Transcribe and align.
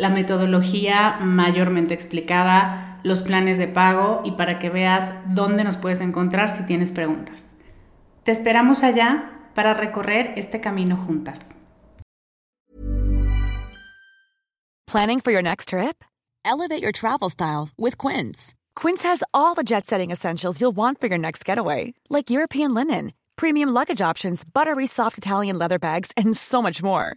la 0.00 0.08
metodología 0.08 1.18
mayormente 1.20 1.92
explicada, 1.92 2.98
los 3.02 3.20
planes 3.20 3.58
de 3.58 3.68
pago 3.68 4.22
y 4.24 4.32
para 4.32 4.58
que 4.58 4.70
veas 4.70 5.12
dónde 5.26 5.62
nos 5.62 5.76
puedes 5.76 6.00
encontrar 6.00 6.48
si 6.48 6.64
tienes 6.64 6.90
preguntas. 6.90 7.46
Te 8.24 8.32
esperamos 8.32 8.82
allá 8.82 9.50
para 9.54 9.74
recorrer 9.74 10.32
este 10.36 10.60
camino 10.60 10.96
juntas. 10.96 11.50
Planning 14.86 15.20
for 15.20 15.32
your 15.32 15.42
next 15.42 15.68
trip? 15.68 16.02
Elevate 16.44 16.82
your 16.82 16.92
travel 16.92 17.28
style 17.28 17.68
with 17.76 17.98
Quince. 17.98 18.54
Quince 18.74 19.02
has 19.04 19.22
all 19.34 19.54
the 19.54 19.62
jet-setting 19.62 20.10
essentials 20.10 20.60
you'll 20.60 20.74
want 20.74 20.98
for 20.98 21.08
your 21.08 21.18
next 21.18 21.44
getaway, 21.44 21.92
like 22.08 22.30
European 22.30 22.72
linen, 22.74 23.12
premium 23.36 23.68
luggage 23.68 24.00
options, 24.00 24.44
buttery 24.44 24.86
soft 24.86 25.18
Italian 25.18 25.58
leather 25.58 25.78
bags, 25.78 26.10
and 26.16 26.34
so 26.34 26.62
much 26.62 26.82
more. 26.82 27.16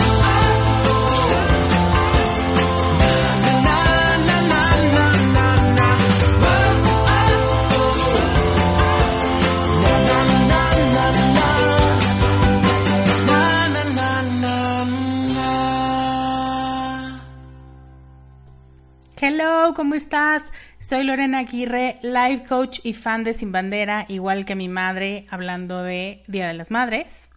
Hello, 19.23 19.73
¿cómo 19.75 19.93
estás? 19.93 20.43
Soy 20.79 21.03
Lorena 21.03 21.37
Aguirre, 21.37 21.99
life 22.01 22.43
coach 22.49 22.79
y 22.81 22.93
fan 22.93 23.23
de 23.23 23.35
Sin 23.35 23.51
Bandera, 23.51 24.07
igual 24.07 24.45
que 24.45 24.55
mi 24.55 24.67
madre, 24.67 25.27
hablando 25.29 25.83
de 25.83 26.23
Día 26.25 26.47
de 26.47 26.55
las 26.55 26.71
Madres. 26.71 27.29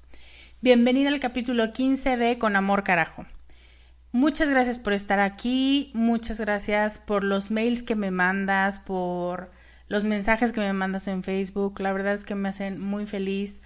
Bienvenida 0.63 1.11
al 1.11 1.21
capítulo 1.21 1.75
15 1.75 2.17
de 2.17 2.39
Con 2.39 2.57
Amor 2.57 2.85
Carajo. 2.85 3.27
Muchas 4.13 4.49
gracias 4.49 4.79
por 4.79 4.95
estar 4.95 5.21
aquí, 5.21 5.91
muchas 5.93 6.41
gracias 6.41 7.01
por 7.01 7.23
los 7.23 7.51
mails 7.51 7.83
que 7.83 7.97
me 7.97 8.11
mandas, 8.11 8.81
por 8.81 9.51
los 9.87 10.05
mensajes 10.05 10.53
que 10.53 10.61
me 10.61 10.73
mandas 10.73 11.07
en 11.07 11.23
Facebook. 11.23 11.81
La 11.81 11.93
verdad 11.93 12.15
es 12.15 12.25
que 12.25 12.35
me 12.35 12.49
hacen 12.49 12.81
muy 12.81 13.05
feliz 13.05 13.61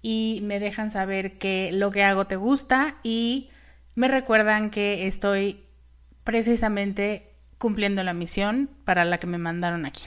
y 0.00 0.38
me 0.44 0.60
dejan 0.60 0.92
saber 0.92 1.38
que 1.38 1.70
lo 1.72 1.90
que 1.90 2.04
hago 2.04 2.26
te 2.26 2.36
gusta 2.36 2.98
y 3.02 3.50
me 3.96 4.06
recuerdan 4.06 4.70
que 4.70 5.08
estoy 5.08 5.64
precisamente 6.22 7.33
cumpliendo 7.64 8.04
la 8.04 8.12
misión 8.12 8.68
para 8.84 9.06
la 9.06 9.16
que 9.16 9.26
me 9.26 9.38
mandaron 9.38 9.86
aquí. 9.86 10.04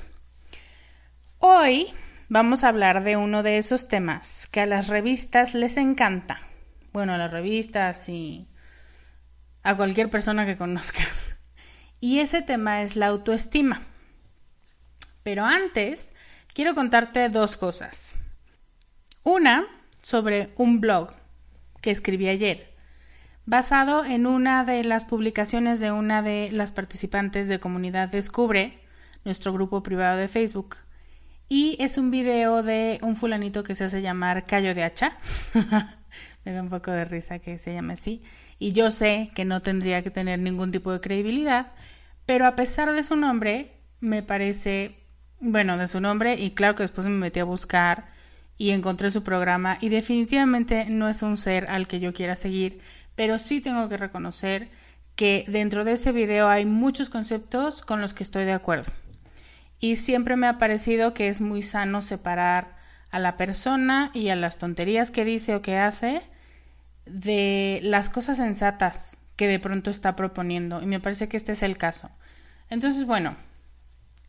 Hoy 1.40 1.88
vamos 2.30 2.64
a 2.64 2.68
hablar 2.68 3.04
de 3.04 3.18
uno 3.18 3.42
de 3.42 3.58
esos 3.58 3.88
temas 3.88 4.46
que 4.52 4.62
a 4.62 4.68
las 4.68 4.90
revistas 4.90 5.56
les 5.56 5.76
encanta. 5.78 6.40
Bueno, 6.94 7.16
a 7.16 7.18
las 7.18 7.32
revistas 7.32 8.10
y 8.10 8.48
a 9.64 9.76
cualquier 9.76 10.12
persona 10.12 10.46
que 10.46 10.56
conozcas. 10.56 11.08
Y 12.00 12.20
ese 12.20 12.44
tema 12.44 12.84
es 12.84 12.96
la 12.96 13.08
autoestima. 13.08 13.82
Pero 15.24 15.44
antes, 15.44 16.14
quiero 16.54 16.76
contarte 16.76 17.28
dos 17.28 17.58
cosas. 17.58 18.14
Una 19.24 19.66
sobre 20.04 20.54
un 20.58 20.80
blog 20.80 21.16
que 21.82 21.90
escribí 21.90 22.30
ayer 22.30 22.67
basado 23.48 24.04
en 24.04 24.28
una 24.28 24.66
de 24.66 24.84
las 24.84 25.06
publicaciones 25.06 25.80
de 25.80 25.94
una 25.94 26.22
de 26.22 26.50
las 26.52 26.74
participantes 26.74 27.48
de 27.48 27.62
Comunidad 27.62 28.10
Descubre, 28.10 28.78
nuestro 29.24 29.54
grupo 29.54 29.82
privado 29.82 30.18
de 30.18 30.28
Facebook. 30.28 30.76
Y 31.48 31.78
es 31.80 31.98
un 31.98 32.12
video 32.12 32.62
de 32.62 33.00
un 33.02 33.16
fulanito 33.16 33.64
que 33.64 33.74
se 33.74 33.86
hace 33.86 34.02
llamar 34.02 34.46
Cayo 34.46 34.76
de 34.76 34.84
Hacha. 34.84 35.18
Me 36.44 36.52
da 36.52 36.62
un 36.62 36.68
poco 36.68 36.92
de 36.92 37.06
risa 37.06 37.40
que 37.40 37.58
se 37.58 37.74
llame 37.74 37.94
así. 37.94 38.22
Y 38.60 38.74
yo 38.74 38.92
sé 38.92 39.32
que 39.34 39.46
no 39.46 39.62
tendría 39.62 40.04
que 40.04 40.12
tener 40.12 40.40
ningún 40.40 40.74
tipo 40.74 40.92
de 40.92 41.00
credibilidad, 41.00 41.72
pero 42.26 42.48
a 42.48 42.56
pesar 42.58 42.92
de 42.92 43.04
su 43.04 43.16
nombre, 43.16 43.80
me 44.02 44.24
parece, 44.24 44.98
bueno, 45.40 45.78
de 45.78 45.88
su 45.88 46.02
nombre, 46.02 46.36
y 46.36 46.52
claro 46.52 46.76
que 46.76 46.84
después 46.84 47.08
me 47.08 47.14
metí 47.14 47.40
a 47.40 47.46
buscar 47.46 48.08
y 48.58 48.72
encontré 48.72 49.10
su 49.10 49.24
programa, 49.24 49.78
y 49.80 49.88
definitivamente 49.88 50.86
no 50.90 51.08
es 51.08 51.22
un 51.22 51.38
ser 51.38 51.70
al 51.70 51.88
que 51.88 52.02
yo 52.02 52.12
quiera 52.14 52.36
seguir, 52.36 52.82
pero 53.18 53.40
sí 53.40 53.62
tengo 53.62 53.90
que 53.90 53.98
reconocer 53.98 54.70
que 55.16 55.44
dentro 55.48 55.84
de 55.84 55.94
ese 55.94 56.12
video 56.12 56.48
hay 56.48 56.68
muchos 56.68 57.10
conceptos 57.10 57.82
con 57.82 58.00
los 58.00 58.14
que 58.14 58.22
estoy 58.22 58.46
de 58.46 58.54
acuerdo. 58.54 58.92
Y 59.80 59.96
siempre 59.96 60.36
me 60.36 60.46
ha 60.46 60.60
parecido 60.60 61.16
que 61.16 61.28
es 61.28 61.42
muy 61.42 61.64
sano 61.64 62.04
separar 62.04 62.78
a 63.10 63.18
la 63.18 63.36
persona 63.36 64.12
y 64.14 64.30
a 64.30 64.36
las 64.36 64.60
tonterías 64.60 65.10
que 65.10 65.26
dice 65.26 65.56
o 65.56 65.64
que 65.64 65.78
hace 65.78 66.22
de 67.08 67.80
las 67.82 68.12
cosas 68.12 68.38
sensatas 68.38 69.20
que 69.36 69.48
de 69.48 69.60
pronto 69.60 69.90
está 69.90 70.16
proponiendo. 70.16 70.84
Y 70.84 70.86
me 70.86 71.00
parece 71.00 71.28
que 71.28 71.38
este 71.38 71.54
es 71.54 71.64
el 71.64 71.76
caso. 71.76 72.12
Entonces, 72.70 73.06
bueno, 73.06 73.36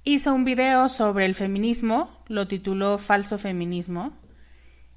hizo 0.03 0.33
un 0.33 0.45
video 0.45 0.89
sobre 0.89 1.27
el 1.27 1.35
feminismo, 1.35 2.25
lo 2.27 2.49
tituló 2.49 2.97
Falso 2.97 3.37
Feminismo. 3.37 4.15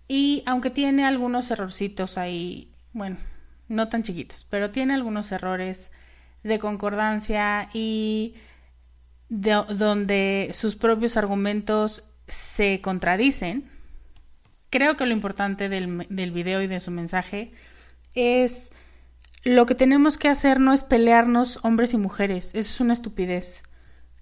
Y 0.07 0.43
aunque 0.45 0.69
tiene 0.69 1.03
algunos 1.03 1.51
errorcitos 1.51 2.17
ahí, 2.17 2.73
bueno, 2.93 3.17
no 3.71 3.87
tan 3.87 4.03
chiquitos, 4.03 4.45
pero 4.49 4.71
tiene 4.71 4.93
algunos 4.93 5.31
errores 5.31 5.91
de 6.43 6.59
concordancia 6.59 7.69
y 7.73 8.35
donde 9.29 10.49
sus 10.53 10.75
propios 10.75 11.15
argumentos 11.15 12.03
se 12.27 12.81
contradicen. 12.81 13.69
Creo 14.69 14.97
que 14.97 15.05
lo 15.05 15.13
importante 15.13 15.69
del, 15.69 16.05
del 16.09 16.31
video 16.31 16.61
y 16.61 16.67
de 16.67 16.79
su 16.81 16.91
mensaje 16.91 17.53
es 18.13 18.71
lo 19.43 19.65
que 19.65 19.75
tenemos 19.75 20.17
que 20.17 20.27
hacer 20.27 20.59
no 20.59 20.73
es 20.73 20.83
pelearnos 20.83 21.59
hombres 21.63 21.93
y 21.93 21.97
mujeres, 21.97 22.47
eso 22.47 22.59
es 22.59 22.81
una 22.81 22.93
estupidez. 22.93 23.63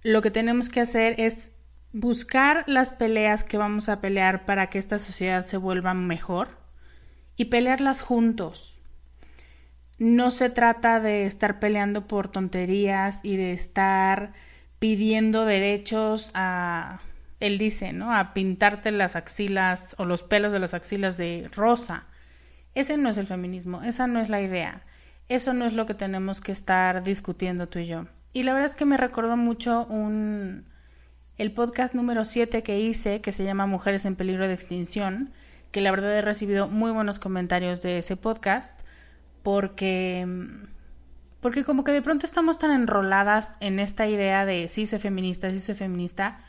Lo 0.04 0.22
que 0.22 0.32
tenemos 0.32 0.70
que 0.70 0.80
hacer 0.80 1.16
es 1.18 1.52
buscar 1.92 2.64
las 2.68 2.94
peleas 2.94 3.44
que 3.44 3.58
vamos 3.58 3.90
a 3.90 4.00
pelear 4.00 4.46
para 4.46 4.68
que 4.68 4.78
esta 4.78 5.00
sociedad 5.00 5.46
se 5.46 5.58
vuelva 5.58 5.94
mejor 5.94 6.50
y 7.36 7.46
pelearlas 7.46 8.02
juntos. 8.02 8.79
No 10.00 10.32
se 10.32 10.50
trata 10.50 11.00
de 11.00 11.26
estar 11.26 11.60
peleando 11.60 12.08
por 12.08 12.30
tonterías 12.30 13.20
y 13.22 13.38
de 13.38 13.54
estar 13.54 14.34
pidiendo 14.80 15.46
derechos 15.46 16.32
a, 16.34 17.02
él 17.40 17.58
dice, 17.58 17.94
¿no? 17.94 18.14
A 18.14 18.34
pintarte 18.34 18.92
las 18.92 19.16
axilas 19.16 19.96
o 19.98 20.06
los 20.06 20.24
pelos 20.24 20.52
de 20.52 20.60
las 20.60 20.74
axilas 20.74 21.18
de 21.18 21.50
rosa. 21.54 22.06
Ese 22.76 22.98
no 22.98 23.10
es 23.10 23.18
el 23.18 23.28
feminismo, 23.28 23.84
esa 23.84 24.08
no 24.08 24.20
es 24.20 24.30
la 24.30 24.42
idea. 24.42 24.82
Eso 25.28 25.54
no 25.54 25.66
es 25.66 25.74
lo 25.74 25.86
que 25.86 25.94
tenemos 25.94 26.42
que 26.42 26.52
estar 26.52 27.04
discutiendo 27.04 27.68
tú 27.68 27.80
y 27.80 27.86
yo. 27.86 28.08
Y 28.34 28.44
la 28.44 28.54
verdad 28.54 28.70
es 28.70 28.76
que 28.76 28.86
me 28.86 28.98
recordó 28.98 29.38
mucho 29.38 29.86
un 29.86 30.66
el 31.38 31.54
podcast 31.54 31.94
número 31.94 32.26
7 32.26 32.64
que 32.64 32.80
hice, 32.80 33.22
que 33.22 33.32
se 33.32 33.46
llama 33.46 33.66
Mujeres 33.66 34.04
en 34.04 34.18
peligro 34.18 34.48
de 34.48 34.54
extinción, 34.54 35.32
que 35.72 35.80
la 35.80 35.92
verdad 35.92 36.18
he 36.18 36.22
recibido 36.22 36.68
muy 36.68 36.92
buenos 36.92 37.18
comentarios 37.18 37.82
de 37.82 38.00
ese 38.00 38.18
podcast, 38.18 38.78
porque, 39.44 40.28
porque 41.40 41.64
como 41.64 41.84
que 41.84 41.92
de 41.92 42.02
pronto 42.02 42.26
estamos 42.26 42.58
tan 42.58 42.72
enroladas 42.72 43.54
en 43.60 43.80
esta 43.80 44.08
idea 44.08 44.46
de 44.46 44.70
sí 44.70 44.86
soy 44.86 45.00
feminista, 45.00 45.50
sí 45.52 45.60
soy 45.60 45.76
feminista, 45.76 46.40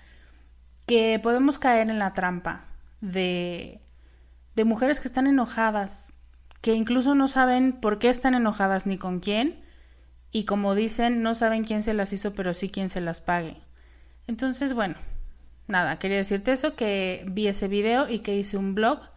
que 0.87 1.19
podemos 1.23 1.59
caer 1.59 1.91
en 1.91 1.99
la 1.99 2.13
trampa 2.13 2.65
de, 3.01 3.81
de 4.57 4.65
mujeres 4.65 5.01
que 5.01 5.09
están 5.09 5.27
enojadas, 5.27 6.13
que 6.61 6.75
incluso 6.75 7.15
no 7.15 7.29
saben 7.29 7.73
por 7.73 7.99
qué 7.99 8.09
están 8.09 8.35
enojadas 8.35 8.87
ni 8.87 8.99
con 8.99 9.21
quién, 9.21 9.65
y 10.33 10.45
como 10.45 10.75
dicen, 10.75 11.23
no 11.23 11.35
saben 11.35 11.65
quién 11.65 11.83
se 11.83 11.95
las 11.95 12.13
hizo, 12.13 12.35
pero 12.35 12.55
sí 12.55 12.71
quién 12.71 12.89
se 12.89 13.01
las 13.01 13.21
pague. 13.21 13.57
Entonces, 14.27 14.75
bueno, 14.75 14.95
nada, 15.67 15.99
quería 15.99 16.19
decirte 16.19 16.53
eso, 16.53 16.77
que 16.77 17.25
vi 17.27 17.49
ese 17.49 17.67
video 17.69 18.09
y 18.09 18.21
que 18.21 18.37
hice 18.37 18.57
un 18.57 18.75
blog 18.75 19.10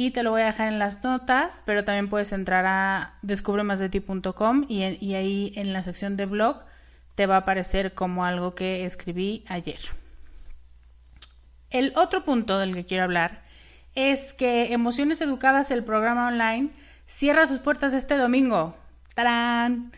y 0.00 0.12
te 0.12 0.22
lo 0.22 0.30
voy 0.30 0.42
a 0.42 0.46
dejar 0.46 0.68
en 0.68 0.78
las 0.78 1.02
notas, 1.02 1.60
pero 1.64 1.82
también 1.82 2.08
puedes 2.08 2.30
entrar 2.30 2.64
a 2.66 3.14
descubremasdeti.com 3.22 4.66
y, 4.68 4.84
y 5.04 5.14
ahí 5.16 5.52
en 5.56 5.72
la 5.72 5.82
sección 5.82 6.16
de 6.16 6.24
blog 6.24 6.62
te 7.16 7.26
va 7.26 7.34
a 7.34 7.38
aparecer 7.38 7.94
como 7.94 8.24
algo 8.24 8.54
que 8.54 8.84
escribí 8.84 9.42
ayer. 9.48 9.80
El 11.70 11.92
otro 11.96 12.22
punto 12.22 12.60
del 12.60 12.76
que 12.76 12.84
quiero 12.84 13.02
hablar 13.02 13.42
es 13.96 14.34
que 14.34 14.72
Emociones 14.72 15.20
Educadas, 15.20 15.72
el 15.72 15.82
programa 15.82 16.28
online, 16.28 16.70
cierra 17.04 17.48
sus 17.48 17.58
puertas 17.58 17.92
este 17.92 18.16
domingo. 18.16 18.76
¡Tarán! 19.14 19.90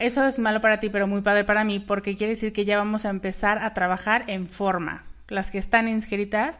Eso 0.00 0.26
es 0.26 0.40
malo 0.40 0.60
para 0.60 0.80
ti, 0.80 0.88
pero 0.88 1.06
muy 1.06 1.20
padre 1.20 1.44
para 1.44 1.62
mí, 1.62 1.78
porque 1.78 2.16
quiere 2.16 2.32
decir 2.32 2.52
que 2.52 2.64
ya 2.64 2.78
vamos 2.78 3.04
a 3.04 3.10
empezar 3.10 3.58
a 3.58 3.74
trabajar 3.74 4.24
en 4.26 4.48
forma. 4.48 5.04
Las 5.28 5.52
que 5.52 5.58
están 5.58 5.86
inscritas 5.86 6.58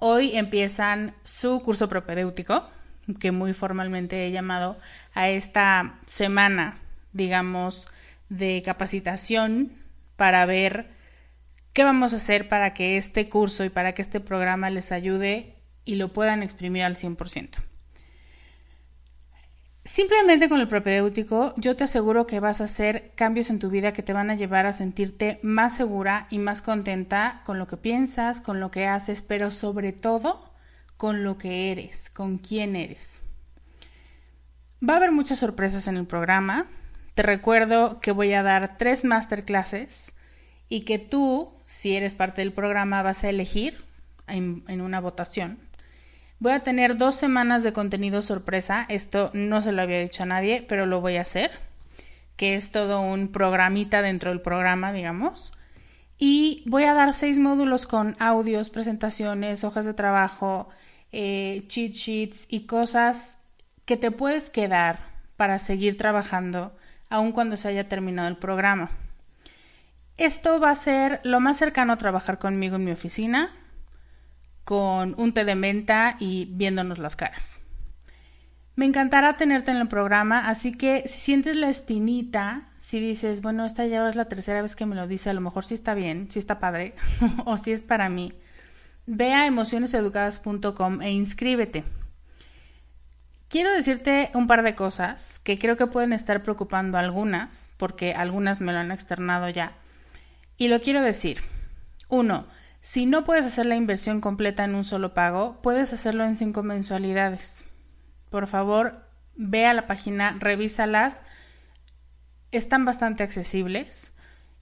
hoy 0.00 0.36
empiezan 0.36 1.14
su 1.22 1.60
curso 1.60 1.88
propedéutico, 1.88 2.68
que 3.20 3.30
muy 3.30 3.52
formalmente 3.52 4.26
he 4.26 4.32
llamado 4.32 4.78
a 5.14 5.28
esta 5.28 6.00
semana, 6.06 6.78
digamos, 7.12 7.86
de 8.28 8.62
capacitación 8.64 9.72
para 10.16 10.44
ver 10.46 10.88
qué 11.72 11.84
vamos 11.84 12.12
a 12.12 12.16
hacer 12.16 12.48
para 12.48 12.74
que 12.74 12.96
este 12.96 13.28
curso 13.28 13.64
y 13.64 13.68
para 13.68 13.92
que 13.94 14.02
este 14.02 14.20
programa 14.20 14.70
les 14.70 14.90
ayude 14.90 15.54
y 15.84 15.94
lo 15.96 16.12
puedan 16.12 16.42
exprimir 16.42 16.82
al 16.82 16.96
100%. 16.96 17.69
Simplemente 19.84 20.50
con 20.50 20.60
el 20.60 20.68
propedéutico 20.68 21.54
yo 21.56 21.74
te 21.74 21.84
aseguro 21.84 22.26
que 22.26 22.38
vas 22.38 22.60
a 22.60 22.64
hacer 22.64 23.12
cambios 23.14 23.48
en 23.48 23.58
tu 23.58 23.70
vida 23.70 23.94
que 23.94 24.02
te 24.02 24.12
van 24.12 24.28
a 24.28 24.34
llevar 24.34 24.66
a 24.66 24.74
sentirte 24.74 25.40
más 25.42 25.74
segura 25.74 26.26
y 26.30 26.38
más 26.38 26.60
contenta 26.60 27.40
con 27.46 27.58
lo 27.58 27.66
que 27.66 27.78
piensas, 27.78 28.42
con 28.42 28.60
lo 28.60 28.70
que 28.70 28.86
haces, 28.86 29.22
pero 29.22 29.50
sobre 29.50 29.92
todo 29.92 30.52
con 30.98 31.24
lo 31.24 31.38
que 31.38 31.72
eres, 31.72 32.10
con 32.10 32.36
quién 32.36 32.76
eres. 32.76 33.22
Va 34.86 34.94
a 34.94 34.96
haber 34.98 35.12
muchas 35.12 35.38
sorpresas 35.38 35.88
en 35.88 35.96
el 35.96 36.06
programa. 36.06 36.66
Te 37.14 37.22
recuerdo 37.22 38.00
que 38.00 38.12
voy 38.12 38.34
a 38.34 38.42
dar 38.42 38.76
tres 38.76 39.02
masterclasses 39.02 40.12
y 40.68 40.82
que 40.82 40.98
tú, 40.98 41.54
si 41.64 41.96
eres 41.96 42.14
parte 42.14 42.42
del 42.42 42.52
programa, 42.52 43.02
vas 43.02 43.24
a 43.24 43.30
elegir 43.30 43.82
en, 44.26 44.62
en 44.68 44.82
una 44.82 45.00
votación 45.00 45.58
Voy 46.40 46.52
a 46.52 46.60
tener 46.60 46.96
dos 46.96 47.16
semanas 47.16 47.62
de 47.62 47.74
contenido 47.74 48.22
sorpresa. 48.22 48.86
Esto 48.88 49.30
no 49.34 49.60
se 49.60 49.72
lo 49.72 49.82
había 49.82 50.00
dicho 50.00 50.22
a 50.22 50.26
nadie, 50.26 50.64
pero 50.66 50.86
lo 50.86 51.02
voy 51.02 51.18
a 51.18 51.20
hacer. 51.20 51.50
Que 52.36 52.54
es 52.54 52.72
todo 52.72 53.02
un 53.02 53.28
programita 53.28 54.00
dentro 54.00 54.30
del 54.30 54.40
programa, 54.40 54.90
digamos. 54.90 55.52
Y 56.16 56.62
voy 56.64 56.84
a 56.84 56.94
dar 56.94 57.12
seis 57.12 57.38
módulos 57.38 57.86
con 57.86 58.16
audios, 58.18 58.70
presentaciones, 58.70 59.64
hojas 59.64 59.84
de 59.84 59.92
trabajo, 59.92 60.70
eh, 61.12 61.64
cheat 61.68 61.92
sheets 61.92 62.46
y 62.48 62.60
cosas 62.60 63.36
que 63.84 63.98
te 63.98 64.10
puedes 64.10 64.48
quedar 64.48 65.00
para 65.36 65.58
seguir 65.58 65.98
trabajando 65.98 66.74
aun 67.10 67.32
cuando 67.32 67.58
se 67.58 67.68
haya 67.68 67.86
terminado 67.86 68.28
el 68.28 68.38
programa. 68.38 68.90
Esto 70.16 70.58
va 70.58 70.70
a 70.70 70.74
ser 70.74 71.20
lo 71.22 71.38
más 71.40 71.58
cercano 71.58 71.92
a 71.92 71.98
trabajar 71.98 72.38
conmigo 72.38 72.76
en 72.76 72.84
mi 72.84 72.92
oficina 72.92 73.50
con 74.64 75.14
un 75.18 75.32
té 75.32 75.44
de 75.44 75.54
menta 75.54 76.16
y 76.18 76.46
viéndonos 76.46 76.98
las 76.98 77.16
caras. 77.16 77.58
Me 78.76 78.86
encantará 78.86 79.36
tenerte 79.36 79.70
en 79.70 79.76
el 79.76 79.88
programa, 79.88 80.48
así 80.48 80.72
que 80.72 81.04
si 81.06 81.20
sientes 81.20 81.56
la 81.56 81.68
espinita, 81.68 82.62
si 82.78 82.98
dices, 82.98 83.42
bueno, 83.42 83.66
esta 83.66 83.86
ya 83.86 84.08
es 84.08 84.16
la 84.16 84.24
tercera 84.24 84.62
vez 84.62 84.74
que 84.74 84.86
me 84.86 84.96
lo 84.96 85.06
dice, 85.06 85.28
a 85.30 85.34
lo 85.34 85.40
mejor 85.40 85.64
sí 85.64 85.74
está 85.74 85.94
bien, 85.94 86.30
sí 86.30 86.38
está 86.38 86.58
padre, 86.58 86.94
o 87.44 87.56
si 87.56 87.72
es 87.72 87.82
para 87.82 88.08
mí, 88.08 88.32
ve 89.06 89.34
a 89.34 89.46
emocioneseducadas.com 89.46 91.02
e 91.02 91.10
inscríbete. 91.10 91.84
Quiero 93.48 93.72
decirte 93.72 94.30
un 94.34 94.46
par 94.46 94.62
de 94.62 94.76
cosas 94.76 95.40
que 95.40 95.58
creo 95.58 95.76
que 95.76 95.88
pueden 95.88 96.12
estar 96.12 96.42
preocupando 96.42 96.98
algunas, 96.98 97.68
porque 97.76 98.14
algunas 98.14 98.60
me 98.60 98.72
lo 98.72 98.78
han 98.78 98.92
externado 98.92 99.48
ya. 99.48 99.72
Y 100.56 100.68
lo 100.68 100.80
quiero 100.80 101.02
decir. 101.02 101.38
Uno, 102.08 102.46
si 102.80 103.06
no 103.06 103.24
puedes 103.24 103.44
hacer 103.44 103.66
la 103.66 103.76
inversión 103.76 104.20
completa 104.20 104.64
en 104.64 104.74
un 104.74 104.84
solo 104.84 105.14
pago, 105.14 105.60
puedes 105.62 105.92
hacerlo 105.92 106.24
en 106.24 106.36
cinco 106.36 106.62
mensualidades. 106.62 107.64
Por 108.30 108.46
favor, 108.46 109.04
ve 109.34 109.66
a 109.66 109.74
la 109.74 109.86
página, 109.86 110.36
revísalas. 110.38 111.22
Están 112.52 112.84
bastante 112.84 113.22
accesibles 113.22 114.12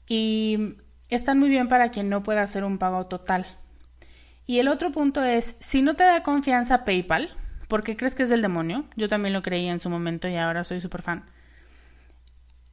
y 0.06 0.76
están 1.10 1.38
muy 1.38 1.48
bien 1.48 1.68
para 1.68 1.90
quien 1.90 2.08
no 2.08 2.22
pueda 2.22 2.42
hacer 2.42 2.64
un 2.64 2.78
pago 2.78 3.06
total. 3.06 3.46
Y 4.46 4.58
el 4.58 4.68
otro 4.68 4.90
punto 4.90 5.24
es, 5.24 5.56
si 5.58 5.82
no 5.82 5.94
te 5.94 6.04
da 6.04 6.22
confianza 6.22 6.84
PayPal, 6.84 7.30
porque 7.68 7.96
crees 7.96 8.14
que 8.14 8.22
es 8.22 8.30
del 8.30 8.42
demonio, 8.42 8.86
yo 8.96 9.08
también 9.08 9.34
lo 9.34 9.42
creía 9.42 9.72
en 9.72 9.80
su 9.80 9.90
momento 9.90 10.26
y 10.26 10.36
ahora 10.36 10.64
soy 10.64 10.80
súper 10.80 11.02
fan. 11.02 11.24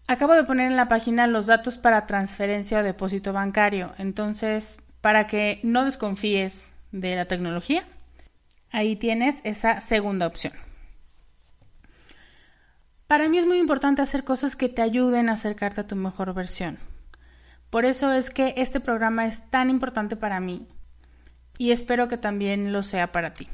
Acabo 0.08 0.34
de 0.34 0.44
poner 0.44 0.68
en 0.68 0.78
la 0.78 0.88
página 0.88 1.28
los 1.28 1.48
datos 1.48 1.78
para 1.78 2.06
transferencia 2.06 2.80
o 2.80 2.84
depósito 2.84 3.34
bancario, 3.34 3.94
entonces 3.98 4.78
para 5.06 5.28
que 5.28 5.60
no 5.62 5.86
desconfíes 5.86 6.74
de 6.92 7.16
la 7.16 7.26
tecnología. 7.26 7.84
Ahí 8.72 8.96
tienes 8.96 9.38
esa 9.44 9.80
segunda 9.80 10.26
opción. 10.26 10.54
Para 13.06 13.30
mí 13.30 13.38
es 13.38 13.46
muy 13.46 13.60
importante 13.60 14.02
hacer 14.02 14.24
cosas 14.24 14.56
que 14.56 14.68
te 14.68 14.82
ayuden 14.82 15.30
a 15.30 15.34
acercarte 15.34 15.82
a 15.82 15.86
tu 15.86 15.96
mejor 15.96 16.34
versión. 16.34 16.80
Por 17.70 17.86
eso 17.86 18.12
es 18.12 18.32
que 18.32 18.56
este 18.58 18.80
programa 18.80 19.28
es 19.28 19.48
tan 19.52 19.70
importante 19.70 20.16
para 20.16 20.40
mí 20.40 20.66
y 21.60 21.70
espero 21.70 22.08
que 22.08 22.18
también 22.18 22.74
lo 22.74 22.82
sea 22.82 23.12
para 23.12 23.36
ti. 23.36 23.48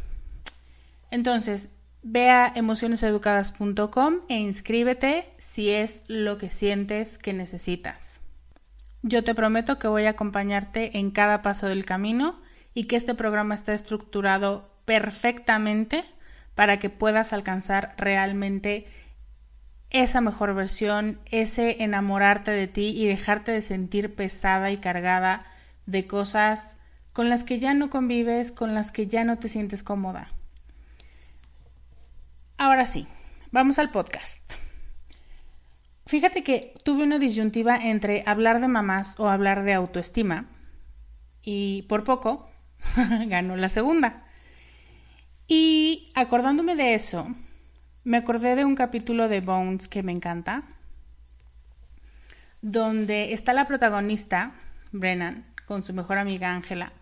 Entonces, 1.10 1.67
ve 2.01 2.29
a 2.29 2.53
emocioneseducadas.com 2.55 4.22
e 4.29 4.36
inscríbete 4.36 5.34
si 5.38 5.70
es 5.70 6.03
lo 6.08 6.38
que 6.38 6.50
sientes 6.50 7.17
que 7.17 7.34
necesitas. 7.34 8.10
Yo 9.03 9.24
te 9.24 9.34
prometo 9.34 9.79
que 9.79 9.88
voy 9.88 10.05
a 10.05 10.12
acompañarte 10.12 11.00
en 11.00 11.12
cada 11.12 11.41
paso 11.41 11.67
del 11.67 11.86
camino 11.86 12.39
y 12.74 12.86
que 12.86 12.96
este 12.96 13.15
programa 13.15 13.55
está 13.55 13.74
estructurado 13.74 14.70
perfectamente 14.86 16.03
para 16.55 16.77
que 16.77 16.89
puedas 16.89 17.34
alcanzar 17.34 17.96
realmente 17.98 18.86
esa 19.89 20.22
mejor 20.22 20.53
versión, 20.53 21.20
ese 21.25 21.84
enamorarte 21.84 22.51
de 22.51 22.67
ti 22.67 22.93
y 22.96 23.08
dejarte 23.08 23.51
de 23.51 23.62
sentir 23.62 24.15
pesada 24.15 24.72
y 24.72 24.77
cargada 24.77 25.46
de 25.86 26.05
cosas 26.05 26.77
con 27.12 27.27
las 27.29 27.43
que 27.43 27.60
ya 27.60 27.74
no 27.74 27.89
convives, 27.89 28.51
con 28.51 28.74
las 28.74 28.91
que 28.91 29.08
ya 29.08 29.24
no 29.24 29.38
te 29.38 29.50
sientes 29.50 29.84
cómoda. 29.84 30.27
Ahora 32.58 32.86
sí, 32.86 33.08
vamos 33.51 33.79
al 33.79 33.89
podcast. 33.89 34.62
Fíjate 36.05 36.43
que 36.43 36.74
tuve 36.84 37.03
una 37.03 37.20
disyuntiva 37.20 37.77
entre 37.77 38.24
hablar 38.25 38.60
de 38.60 38.67
mamás 38.67 39.20
o 39.20 39.29
hablar 39.29 39.63
de 39.63 39.74
autoestima 39.74 40.48
y 41.43 41.84
por 41.84 42.03
poco 42.03 42.50
ganó 43.27 43.55
la 43.55 43.70
segunda. 43.70 44.25
Y 45.48 46.12
acordándome 46.15 46.75
de 46.75 46.93
eso, 46.93 47.27
me 48.03 48.17
acordé 48.17 48.55
de 48.55 48.65
un 48.65 48.75
capítulo 48.75 49.27
de 49.27 49.41
Bones 49.41 49.88
que 49.88 50.03
me 50.03 50.12
encanta, 50.12 50.63
donde 52.62 53.34
está 53.34 53.53
la 53.53 53.67
protagonista, 53.67 54.53
Brennan, 54.91 55.46
con 55.65 55.84
su 55.84 55.93
mejor 55.93 56.17
amiga 56.17 56.53
Ángela. 56.53 56.93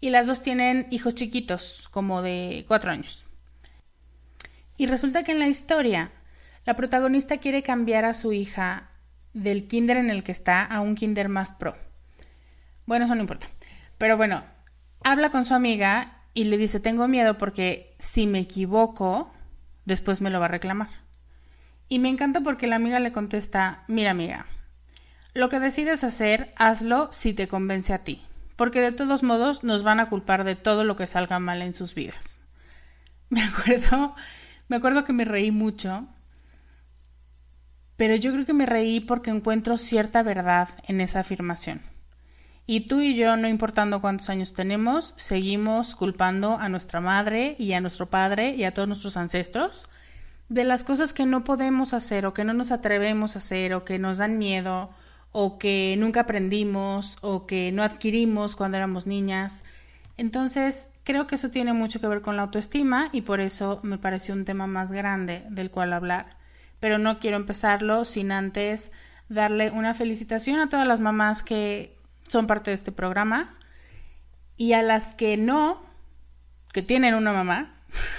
Y 0.00 0.10
las 0.10 0.26
dos 0.26 0.42
tienen 0.42 0.86
hijos 0.90 1.14
chiquitos, 1.14 1.88
como 1.90 2.22
de 2.22 2.64
cuatro 2.68 2.90
años. 2.90 3.24
Y 4.76 4.86
resulta 4.86 5.22
que 5.22 5.32
en 5.32 5.38
la 5.38 5.48
historia, 5.48 6.12
la 6.66 6.74
protagonista 6.74 7.38
quiere 7.38 7.62
cambiar 7.62 8.04
a 8.04 8.12
su 8.12 8.32
hija 8.32 8.90
del 9.32 9.68
kinder 9.68 9.96
en 9.96 10.10
el 10.10 10.24
que 10.24 10.32
está 10.32 10.64
a 10.64 10.80
un 10.80 10.96
kinder 10.96 11.28
más 11.28 11.52
pro. 11.52 11.76
Bueno, 12.86 13.04
eso 13.04 13.14
no 13.14 13.20
importa. 13.20 13.46
Pero 13.98 14.16
bueno, 14.16 14.44
habla 15.04 15.30
con 15.30 15.44
su 15.44 15.54
amiga 15.54 16.04
y 16.34 16.44
le 16.44 16.58
dice, 16.58 16.80
tengo 16.80 17.06
miedo 17.08 17.38
porque 17.38 17.94
si 17.98 18.26
me 18.26 18.40
equivoco, 18.40 19.32
después 19.84 20.20
me 20.20 20.30
lo 20.30 20.40
va 20.40 20.46
a 20.46 20.48
reclamar. 20.48 20.88
Y 21.88 22.00
me 22.00 22.08
encanta 22.08 22.40
porque 22.40 22.66
la 22.66 22.76
amiga 22.76 22.98
le 22.98 23.12
contesta, 23.12 23.84
mira 23.86 24.10
amiga, 24.10 24.46
lo 25.34 25.48
que 25.48 25.60
decides 25.60 26.02
hacer, 26.02 26.50
hazlo 26.56 27.12
si 27.12 27.32
te 27.32 27.46
convence 27.46 27.92
a 27.92 28.02
ti, 28.02 28.22
porque 28.56 28.80
de 28.80 28.90
todos 28.90 29.22
modos 29.22 29.62
nos 29.62 29.84
van 29.84 30.00
a 30.00 30.08
culpar 30.08 30.42
de 30.42 30.56
todo 30.56 30.82
lo 30.82 30.96
que 30.96 31.06
salga 31.06 31.38
mal 31.38 31.62
en 31.62 31.74
sus 31.74 31.94
vidas. 31.94 32.40
Me 33.28 33.42
acuerdo, 33.42 34.14
me 34.68 34.76
acuerdo 34.76 35.04
que 35.04 35.12
me 35.12 35.24
reí 35.24 35.50
mucho, 35.50 36.06
pero 37.96 38.16
yo 38.16 38.32
creo 38.32 38.46
que 38.46 38.52
me 38.52 38.66
reí 38.66 39.00
porque 39.00 39.30
encuentro 39.30 39.78
cierta 39.78 40.22
verdad 40.22 40.68
en 40.86 41.00
esa 41.00 41.20
afirmación. 41.20 41.80
Y 42.66 42.86
tú 42.86 43.00
y 43.00 43.14
yo, 43.14 43.36
no 43.36 43.46
importando 43.46 44.00
cuántos 44.00 44.28
años 44.28 44.52
tenemos, 44.52 45.14
seguimos 45.16 45.94
culpando 45.94 46.58
a 46.58 46.68
nuestra 46.68 47.00
madre 47.00 47.54
y 47.58 47.72
a 47.74 47.80
nuestro 47.80 48.10
padre 48.10 48.56
y 48.56 48.64
a 48.64 48.74
todos 48.74 48.88
nuestros 48.88 49.16
ancestros 49.16 49.88
de 50.48 50.64
las 50.64 50.84
cosas 50.84 51.12
que 51.12 51.26
no 51.26 51.44
podemos 51.44 51.94
hacer 51.94 52.26
o 52.26 52.34
que 52.34 52.44
no 52.44 52.52
nos 52.52 52.72
atrevemos 52.72 53.34
a 53.34 53.38
hacer 53.38 53.74
o 53.74 53.84
que 53.84 53.98
nos 53.98 54.18
dan 54.18 54.38
miedo 54.38 54.88
o 55.32 55.58
que 55.58 55.96
nunca 55.98 56.20
aprendimos 56.20 57.18
o 57.20 57.46
que 57.46 57.70
no 57.72 57.82
adquirimos 57.82 58.56
cuando 58.56 58.78
éramos 58.78 59.06
niñas. 59.06 59.62
Entonces, 60.16 60.88
creo 61.04 61.26
que 61.26 61.34
eso 61.34 61.50
tiene 61.50 61.72
mucho 61.72 62.00
que 62.00 62.06
ver 62.06 62.22
con 62.22 62.36
la 62.36 62.42
autoestima 62.42 63.10
y 63.12 63.22
por 63.22 63.40
eso 63.40 63.80
me 63.82 63.98
pareció 63.98 64.34
un 64.34 64.44
tema 64.44 64.66
más 64.66 64.92
grande 64.92 65.44
del 65.50 65.70
cual 65.70 65.92
hablar. 65.92 66.35
Pero 66.86 66.98
no 66.98 67.18
quiero 67.18 67.36
empezarlo 67.36 68.04
sin 68.04 68.30
antes 68.30 68.92
darle 69.28 69.72
una 69.72 69.92
felicitación 69.92 70.60
a 70.60 70.68
todas 70.68 70.86
las 70.86 71.00
mamás 71.00 71.42
que 71.42 71.96
son 72.28 72.46
parte 72.46 72.70
de 72.70 72.76
este 72.76 72.92
programa 72.92 73.56
y 74.56 74.74
a 74.74 74.82
las 74.82 75.16
que 75.16 75.36
no, 75.36 75.84
que 76.72 76.82
tienen 76.82 77.14
una 77.14 77.32
mamá. 77.32 77.74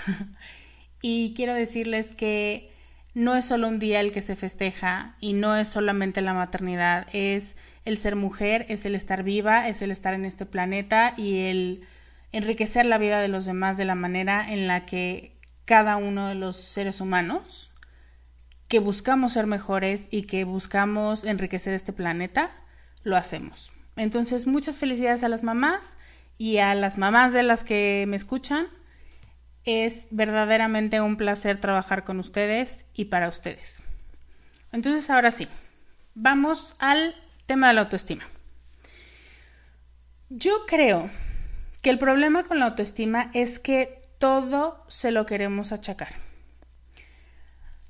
y 1.02 1.34
quiero 1.34 1.54
decirles 1.54 2.14
que 2.14 2.74
no 3.14 3.38
es 3.38 3.46
solo 3.46 3.70
un 3.70 3.80
día 3.80 4.02
el 4.02 4.12
que 4.12 4.20
se 4.20 4.36
festeja 4.36 5.16
y 5.22 5.32
no 5.32 5.56
es 5.56 5.70
solamente 5.70 6.20
la 6.20 6.34
maternidad, 6.34 7.08
es 7.14 7.56
el 7.86 7.96
ser 7.96 8.18
mujer, 8.18 8.66
es 8.68 8.86
el 8.86 8.96
estar 8.96 9.24
viva, 9.24 9.70
es 9.70 9.82
el 9.82 9.92
estar 9.92 10.14
en 10.14 10.26
este 10.26 10.46
planeta 10.46 11.14
y 11.16 11.46
el 11.46 11.88
enriquecer 12.34 12.86
la 12.86 12.98
vida 12.98 13.22
de 13.22 13.30
los 13.30 13.46
demás 13.46 13.78
de 13.78 13.86
la 13.86 13.96
manera 13.96 14.52
en 14.52 14.68
la 14.68 14.86
que 14.86 15.38
cada 15.64 15.96
uno 15.96 16.28
de 16.28 16.36
los 16.36 16.58
seres 16.58 17.00
humanos 17.00 17.67
que 18.68 18.80
buscamos 18.80 19.34
ser 19.34 19.48
mejores 19.48 20.08
y 20.12 20.24
que 20.24 20.44
buscamos 20.44 21.24
enriquecer 21.24 21.74
este 21.74 21.94
planeta, 21.94 22.50
lo 23.04 23.16
hacemos. 23.16 23.72
Entonces, 23.96 24.48
muchas 24.48 24.80
felicidades 24.80 25.24
a 25.24 25.30
las 25.30 25.44
mamás 25.44 25.96
y 26.38 26.58
a 26.58 26.76
las 26.76 26.98
mamás 26.98 27.34
de 27.34 27.44
las 27.44 27.64
que 27.64 28.06
me 28.08 28.18
escuchan. 28.18 28.68
Es 29.64 30.08
verdaderamente 30.12 31.02
un 31.02 31.18
placer 31.18 31.60
trabajar 31.60 32.04
con 32.04 32.20
ustedes 32.20 32.86
y 32.94 33.06
para 33.06 33.28
ustedes. 33.28 33.84
Entonces, 34.72 35.10
ahora 35.10 35.32
sí, 35.32 35.48
vamos 36.16 36.76
al 36.80 37.16
tema 37.46 37.68
de 37.68 37.74
la 37.74 37.82
autoestima. 37.82 38.24
Yo 40.30 40.66
creo 40.66 41.10
que 41.82 41.90
el 41.90 42.00
problema 42.00 42.44
con 42.44 42.60
la 42.60 42.66
autoestima 42.66 43.32
es 43.34 43.60
que 43.60 44.02
todo 44.18 44.84
se 44.88 45.12
lo 45.12 45.26
queremos 45.26 45.72
achacar. 45.72 46.26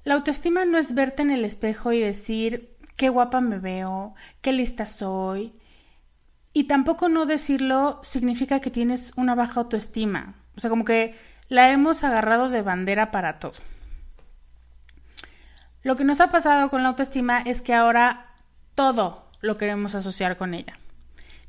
La 0.07 0.13
autoestima 0.13 0.63
no 0.63 0.77
es 0.77 0.93
verte 0.93 1.21
en 1.21 1.31
el 1.31 1.43
espejo 1.43 1.91
y 1.91 1.99
decir 1.99 2.77
qué 2.95 3.09
guapa 3.09 3.41
me 3.41 3.59
veo, 3.59 4.15
qué 4.39 4.53
lista 4.53 4.85
soy, 4.85 5.53
y 6.53 6.63
tampoco 6.63 7.09
no 7.09 7.25
decirlo 7.25 7.99
significa 8.03 8.61
que 8.61 8.71
tienes 8.71 9.11
una 9.17 9.35
baja 9.35 9.59
autoestima. 9.59 10.35
O 10.55 10.61
sea, 10.61 10.69
como 10.69 10.85
que 10.85 11.13
la 11.49 11.71
hemos 11.71 12.05
agarrado 12.05 12.47
de 12.47 12.61
bandera 12.61 13.11
para 13.11 13.37
todo. 13.39 13.59
Lo 15.83 15.97
que 15.97 16.05
nos 16.05 16.21
ha 16.21 16.31
pasado 16.31 16.69
con 16.69 16.83
la 16.83 16.87
autoestima 16.87 17.41
es 17.41 17.61
que 17.61 17.73
ahora 17.73 18.27
todo 18.75 19.29
lo 19.41 19.57
queremos 19.57 19.93
asociar 19.93 20.37
con 20.37 20.53
ella 20.53 20.77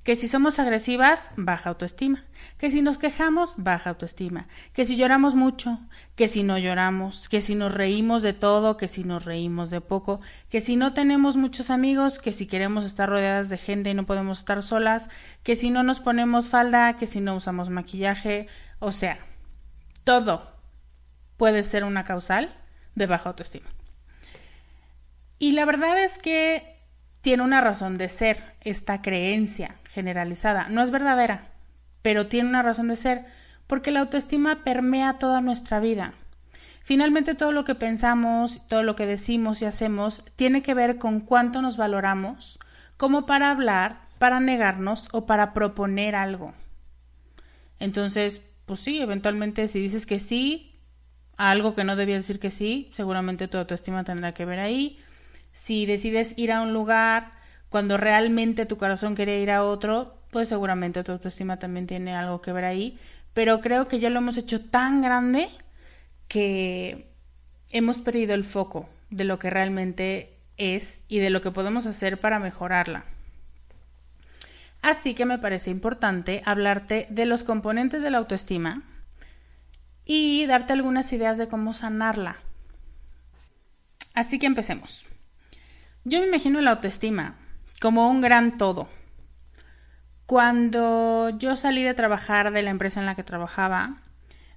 que 0.09 0.17
si 0.17 0.27
somos 0.27 0.59
agresivas, 0.59 1.31
baja 1.37 1.69
autoestima, 1.69 2.25
que 2.57 2.71
si 2.71 2.81
nos 2.81 2.97
quejamos, 2.97 3.53
baja 3.59 3.91
autoestima, 3.91 4.49
que 4.73 4.87
si 4.87 4.97
lloramos 4.97 5.35
mucho, 5.35 5.81
que 6.17 6.29
si 6.29 6.43
no 6.43 6.57
lloramos, 6.57 7.29
que 7.29 7.43
si 7.43 7.55
nos 7.55 7.75
reímos 7.75 8.23
de 8.23 8.33
todo, 8.33 8.79
que 8.79 8.89
si 8.89 9.05
nos 9.05 9.27
reímos 9.27 9.69
de 9.69 9.83
poco, 9.83 10.19
que 10.49 10.63
si 10.63 10.77
no 10.77 10.95
tenemos 10.95 11.37
muchos 11.37 11.69
amigos, 11.69 12.21
que 12.21 12.33
si 12.33 12.47
queremos 12.47 12.87
estar 12.87 13.07
rodeadas 13.07 13.51
de 13.51 13.59
gente 13.59 13.91
y 13.91 13.95
no 13.95 14.07
podemos 14.07 14.39
estar 14.39 14.63
solas, 14.63 15.11
que 15.43 15.57
si 15.57 15.69
no 15.69 15.83
nos 15.83 16.01
ponemos 16.01 16.49
falda, 16.49 16.95
que 16.95 17.07
si 17.07 17.21
no 17.21 17.37
usamos 17.37 17.69
maquillaje, 17.69 18.47
o 18.79 18.93
sea, 18.93 19.19
todo 20.05 20.57
puede 21.37 21.63
ser 21.65 21.85
una 21.85 22.05
causal 22.05 22.57
de 22.95 23.07
baja 23.07 23.29
autoestima. 23.29 23.69
Y 25.39 25.51
la 25.51 25.67
verdad 25.67 26.03
es 26.03 26.17
que 26.17 26.78
tiene 27.29 27.43
una 27.43 27.61
razón 27.61 27.99
de 27.99 28.09
ser 28.09 28.39
esta 28.63 29.03
creencia 29.03 29.75
generalizada. 29.91 30.71
No 30.71 30.83
es 30.83 30.91
verdadera, 30.91 31.43
pero 32.01 32.27
tiene 32.27 32.49
una 32.49 32.63
razón 32.63 32.89
de 32.89 32.97
ser 32.97 33.27
porque 33.67 33.91
la 33.91 34.01
autoestima 34.01 34.65
permea 34.65 35.19
toda 35.19 35.43
nuestra 35.43 35.79
vida. 35.79 36.15
Finalmente 36.83 37.35
todo 37.35 37.53
lo 37.53 37.65
que 37.65 37.75
pensamos, 37.75 38.67
todo 38.67 38.83
lo 38.83 38.97
que 38.97 39.05
decimos 39.05 39.61
y 39.61 39.67
hacemos 39.67 40.25
tiene 40.37 40.63
que 40.63 40.73
ver 40.73 40.97
con 40.97 41.21
cuánto 41.21 41.61
nos 41.61 41.77
valoramos, 41.77 42.59
como 42.97 43.27
para 43.27 43.51
hablar, 43.51 44.01
para 44.19 44.41
negarnos 44.41 45.11
o 45.13 45.27
para 45.27 45.53
proponer 45.53 46.15
algo. 46.17 46.55
Entonces, 47.79 48.41
pues 48.65 48.81
sí, 48.81 49.03
eventualmente 49.03 49.69
si 49.69 49.81
dices 49.81 50.07
que 50.07 50.19
sí 50.19 50.81
a 51.37 51.51
algo 51.51 51.75
que 51.75 51.85
no 51.85 51.95
debías 51.95 52.23
decir 52.23 52.41
que 52.41 52.51
sí, 52.51 52.91
seguramente 52.95 53.49
tu 53.49 53.59
autoestima 53.59 54.03
tendrá 54.03 54.33
que 54.33 54.47
ver 54.47 54.61
ahí 54.61 54.99
si 55.53 55.87
decides 55.87 56.35
ir 56.37 56.53
a 56.53 56.61
un 56.61 56.73
lugar 56.73 57.33
cuando 57.69 57.97
realmente 57.97 58.67
tu 58.67 58.77
corazón 58.77 59.15
quiere 59.15 59.41
ir 59.41 59.51
a 59.51 59.65
otro, 59.65 60.17
pues 60.31 60.49
seguramente 60.49 61.05
tu 61.05 61.13
autoestima 61.13 61.59
también 61.59 61.87
tiene 61.87 62.15
algo 62.15 62.41
que 62.41 62.53
ver 62.53 62.65
ahí. 62.65 62.99
Pero 63.35 63.61
creo 63.61 63.89
que 63.89 64.01
ya 64.01 64.11
lo 64.11 64.19
hemos 64.19 64.37
hecho 64.37 64.65
tan 64.65 65.03
grande 65.03 65.49
que 66.29 67.09
hemos 67.71 67.99
perdido 67.99 68.35
el 68.35 68.45
foco 68.45 68.89
de 69.11 69.25
lo 69.25 69.39
que 69.39 69.51
realmente 69.51 70.35
es 70.57 71.03
y 71.09 71.19
de 71.19 71.31
lo 71.31 71.41
que 71.41 71.51
podemos 71.51 71.87
hacer 71.87 72.19
para 72.19 72.39
mejorarla. 72.39 73.05
Así 74.83 75.15
que 75.15 75.27
me 75.27 75.39
parece 75.39 75.71
importante 75.71 76.43
hablarte 76.45 77.07
de 77.11 77.27
los 77.27 77.45
componentes 77.45 78.03
de 78.03 78.11
la 78.11 78.19
autoestima 78.19 78.83
y 80.05 80.47
darte 80.47 80.73
algunas 80.73 81.13
ideas 81.13 81.37
de 81.37 81.49
cómo 81.49 81.73
sanarla. 81.73 82.37
Así 84.15 84.39
que 84.39 84.47
empecemos. 84.47 85.08
Yo 86.09 86.21
me 86.21 86.27
imagino 86.27 86.63
la 86.63 86.71
autoestima 86.71 87.35
como 87.83 88.09
un 88.09 88.23
gran 88.23 88.57
todo. 88.57 88.89
Cuando 90.25 91.29
yo 91.37 91.55
salí 91.55 91.83
de 91.83 91.93
trabajar 91.93 92.51
de 92.51 92.63
la 92.63 92.71
empresa 92.71 93.01
en 93.01 93.05
la 93.05 93.15
que 93.15 93.25
trabajaba, 93.25 93.95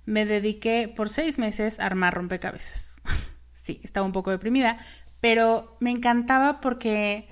me 0.05 0.25
dediqué 0.25 0.88
por 0.88 1.10
seis 1.10 1.39
meses 1.39 1.81
a 1.81 1.88
armar 1.88 2.13
rompecabezas. 2.13 2.96
sí, 3.63 3.81
estaba 3.84 4.05
un 4.05 4.13
poco 4.13 4.31
deprimida, 4.31 4.77
pero 5.20 5.75
me 5.81 5.91
encantaba 5.91 6.62
porque 6.62 7.27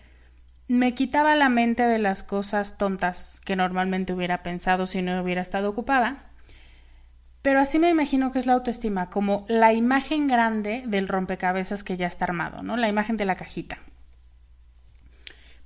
me 0.67 0.95
quitaba 0.95 1.33
la 1.35 1.47
mente 1.47 1.83
de 1.83 1.99
las 1.99 2.23
cosas 2.23 2.77
tontas 2.77 3.39
que 3.45 3.55
normalmente 3.55 4.11
hubiera 4.11 4.43
pensado 4.43 4.85
si 4.85 5.01
no 5.01 5.21
hubiera 5.23 5.41
estado 5.41 5.69
ocupada. 5.69 6.29
Pero 7.41 7.61
así 7.61 7.79
me 7.79 7.89
imagino 7.89 8.33
que 8.33 8.39
es 8.39 8.47
la 8.47 8.53
autoestima, 8.53 9.09
como 9.09 9.45
la 9.47 9.71
imagen 9.71 10.27
grande 10.27 10.83
del 10.87 11.07
rompecabezas 11.07 11.85
que 11.85 11.95
ya 11.95 12.07
está 12.07 12.25
armado, 12.25 12.63
¿no? 12.63 12.75
La 12.75 12.89
imagen 12.89 13.15
de 13.15 13.23
la 13.23 13.35
cajita. 13.35 13.77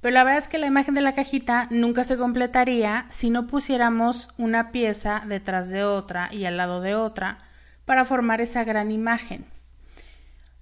Pero 0.04 0.16
la 0.16 0.26
verdad 0.26 0.40
es 0.40 0.50
que 0.50 0.58
la 0.58 0.68
imagen 0.68 0.96
de 0.96 1.02
la 1.02 1.14
cajita 1.14 1.68
nunca 1.70 2.04
se 2.04 2.18
completaría 2.18 3.06
si 3.08 3.30
no 3.30 3.48
pusiéramos 3.48 4.28
una 4.38 4.70
pieza 4.74 5.24
detrás 5.26 5.70
de 5.70 5.86
otra 5.86 6.28
y 6.30 6.44
al 6.44 6.58
lado 6.58 6.82
de 6.82 6.94
otra 6.94 7.38
para 7.86 8.04
formar 8.04 8.42
esa 8.42 8.66
gran 8.66 8.92
imagen. 8.92 9.46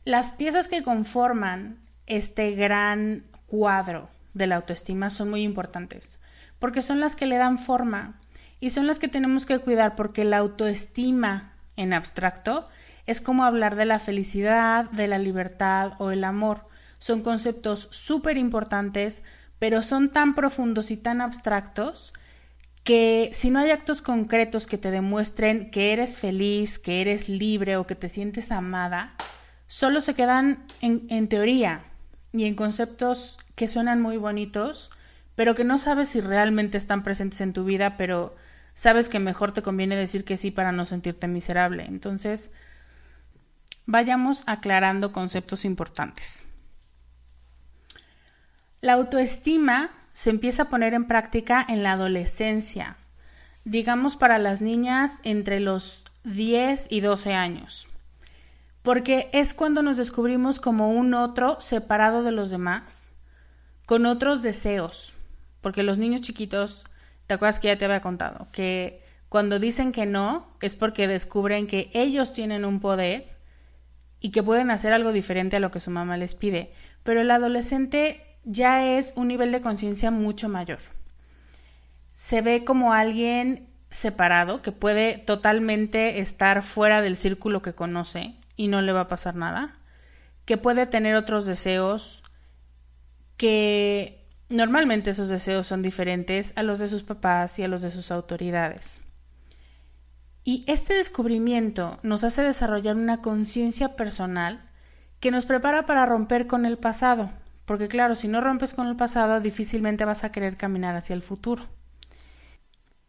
Las 0.05 0.31
piezas 0.33 0.67
que 0.67 0.83
conforman 0.83 1.79
este 2.05 2.51
gran 2.51 3.23
cuadro 3.47 4.09
de 4.35 4.45
la 4.45 4.57
autoestima 4.57 5.09
son 5.09 5.31
muy 5.31 5.41
importantes, 5.41 6.19
porque 6.59 6.83
son 6.83 6.99
las 6.99 7.15
que 7.15 7.25
le 7.25 7.37
dan 7.37 7.57
forma 7.57 8.19
y 8.59 8.69
son 8.69 8.85
las 8.85 8.99
que 8.99 9.07
tenemos 9.07 9.47
que 9.47 9.57
cuidar 9.57 9.95
porque 9.95 10.23
la 10.23 10.37
autoestima 10.37 11.53
en 11.77 11.95
abstracto 11.95 12.69
es 13.07 13.21
como 13.21 13.43
hablar 13.43 13.75
de 13.75 13.85
la 13.85 13.97
felicidad, 13.97 14.85
de 14.91 15.07
la 15.07 15.17
libertad 15.17 15.93
o 15.97 16.11
el 16.11 16.25
amor 16.25 16.69
son 17.01 17.21
conceptos 17.21 17.89
súper 17.91 18.37
importantes 18.37 19.23
pero 19.61 19.83
son 19.83 20.09
tan 20.09 20.33
profundos 20.33 20.89
y 20.89 20.97
tan 20.97 21.21
abstractos 21.21 22.15
que 22.83 23.29
si 23.31 23.51
no 23.51 23.59
hay 23.59 23.69
actos 23.69 24.01
concretos 24.01 24.65
que 24.65 24.79
te 24.79 24.89
demuestren 24.89 25.69
que 25.69 25.93
eres 25.93 26.17
feliz, 26.17 26.79
que 26.79 26.99
eres 26.99 27.29
libre 27.29 27.77
o 27.77 27.85
que 27.85 27.93
te 27.93 28.09
sientes 28.09 28.51
amada, 28.51 29.09
solo 29.67 30.01
se 30.01 30.15
quedan 30.15 30.65
en, 30.81 31.05
en 31.09 31.27
teoría 31.27 31.83
y 32.33 32.45
en 32.45 32.55
conceptos 32.55 33.37
que 33.53 33.67
suenan 33.67 34.01
muy 34.01 34.17
bonitos, 34.17 34.89
pero 35.35 35.53
que 35.53 35.63
no 35.63 35.77
sabes 35.77 36.09
si 36.09 36.21
realmente 36.21 36.79
están 36.79 37.03
presentes 37.03 37.39
en 37.41 37.53
tu 37.53 37.63
vida, 37.63 37.97
pero 37.97 38.35
sabes 38.73 39.09
que 39.09 39.19
mejor 39.19 39.53
te 39.53 39.61
conviene 39.61 39.95
decir 39.95 40.25
que 40.25 40.37
sí 40.37 40.49
para 40.49 40.71
no 40.71 40.87
sentirte 40.87 41.27
miserable. 41.27 41.85
Entonces, 41.85 42.49
vayamos 43.85 44.41
aclarando 44.47 45.11
conceptos 45.11 45.65
importantes. 45.65 46.43
La 48.81 48.93
autoestima 48.93 49.91
se 50.11 50.31
empieza 50.31 50.63
a 50.63 50.69
poner 50.69 50.95
en 50.95 51.05
práctica 51.05 51.63
en 51.69 51.83
la 51.83 51.91
adolescencia, 51.93 52.97
digamos 53.63 54.15
para 54.15 54.39
las 54.39 54.59
niñas 54.59 55.19
entre 55.23 55.59
los 55.59 56.03
10 56.23 56.87
y 56.89 57.01
12 57.01 57.35
años, 57.35 57.87
porque 58.81 59.29
es 59.33 59.53
cuando 59.53 59.83
nos 59.83 59.97
descubrimos 59.97 60.59
como 60.59 60.89
un 60.89 61.13
otro 61.13 61.59
separado 61.59 62.23
de 62.23 62.31
los 62.31 62.49
demás, 62.49 63.13
con 63.85 64.07
otros 64.07 64.41
deseos, 64.41 65.13
porque 65.61 65.83
los 65.83 65.99
niños 65.99 66.21
chiquitos, 66.21 66.83
¿te 67.27 67.35
acuerdas 67.35 67.59
que 67.59 67.67
ya 67.67 67.77
te 67.77 67.85
había 67.85 68.01
contado? 68.01 68.47
Que 68.51 69.03
cuando 69.29 69.59
dicen 69.59 69.91
que 69.91 70.07
no 70.07 70.47
es 70.59 70.73
porque 70.73 71.07
descubren 71.07 71.67
que 71.67 71.91
ellos 71.93 72.33
tienen 72.33 72.65
un 72.65 72.79
poder 72.79 73.29
y 74.19 74.31
que 74.31 74.41
pueden 74.41 74.71
hacer 74.71 74.91
algo 74.91 75.11
diferente 75.11 75.57
a 75.57 75.59
lo 75.59 75.69
que 75.69 75.79
su 75.79 75.91
mamá 75.91 76.17
les 76.17 76.33
pide, 76.33 76.73
pero 77.03 77.21
el 77.21 77.29
adolescente 77.29 78.30
ya 78.43 78.97
es 78.97 79.13
un 79.15 79.27
nivel 79.27 79.51
de 79.51 79.61
conciencia 79.61 80.11
mucho 80.11 80.49
mayor. 80.49 80.79
Se 82.13 82.41
ve 82.41 82.63
como 82.63 82.93
alguien 82.93 83.67
separado 83.89 84.61
que 84.61 84.71
puede 84.71 85.17
totalmente 85.17 86.19
estar 86.19 86.63
fuera 86.63 87.01
del 87.01 87.17
círculo 87.17 87.61
que 87.61 87.73
conoce 87.73 88.35
y 88.55 88.67
no 88.67 88.81
le 88.81 88.93
va 88.93 89.01
a 89.01 89.07
pasar 89.07 89.35
nada, 89.35 89.77
que 90.45 90.57
puede 90.57 90.85
tener 90.85 91.15
otros 91.15 91.45
deseos, 91.45 92.23
que 93.37 94.27
normalmente 94.49 95.09
esos 95.09 95.29
deseos 95.29 95.67
son 95.67 95.81
diferentes 95.81 96.53
a 96.55 96.63
los 96.63 96.79
de 96.79 96.87
sus 96.87 97.03
papás 97.03 97.59
y 97.59 97.63
a 97.63 97.67
los 97.67 97.81
de 97.81 97.91
sus 97.91 98.11
autoridades. 98.11 99.01
Y 100.43 100.63
este 100.67 100.95
descubrimiento 100.95 101.99
nos 102.01 102.23
hace 102.23 102.41
desarrollar 102.41 102.95
una 102.95 103.21
conciencia 103.21 103.95
personal 103.95 104.67
que 105.19 105.31
nos 105.31 105.45
prepara 105.45 105.85
para 105.85 106.05
romper 106.05 106.47
con 106.47 106.65
el 106.65 106.77
pasado, 106.77 107.31
porque 107.71 107.87
claro, 107.87 108.15
si 108.15 108.27
no 108.27 108.41
rompes 108.41 108.73
con 108.73 108.87
el 108.89 108.97
pasado, 108.97 109.39
difícilmente 109.39 110.03
vas 110.03 110.25
a 110.25 110.31
querer 110.33 110.57
caminar 110.57 110.97
hacia 110.97 111.13
el 111.13 111.21
futuro. 111.21 111.69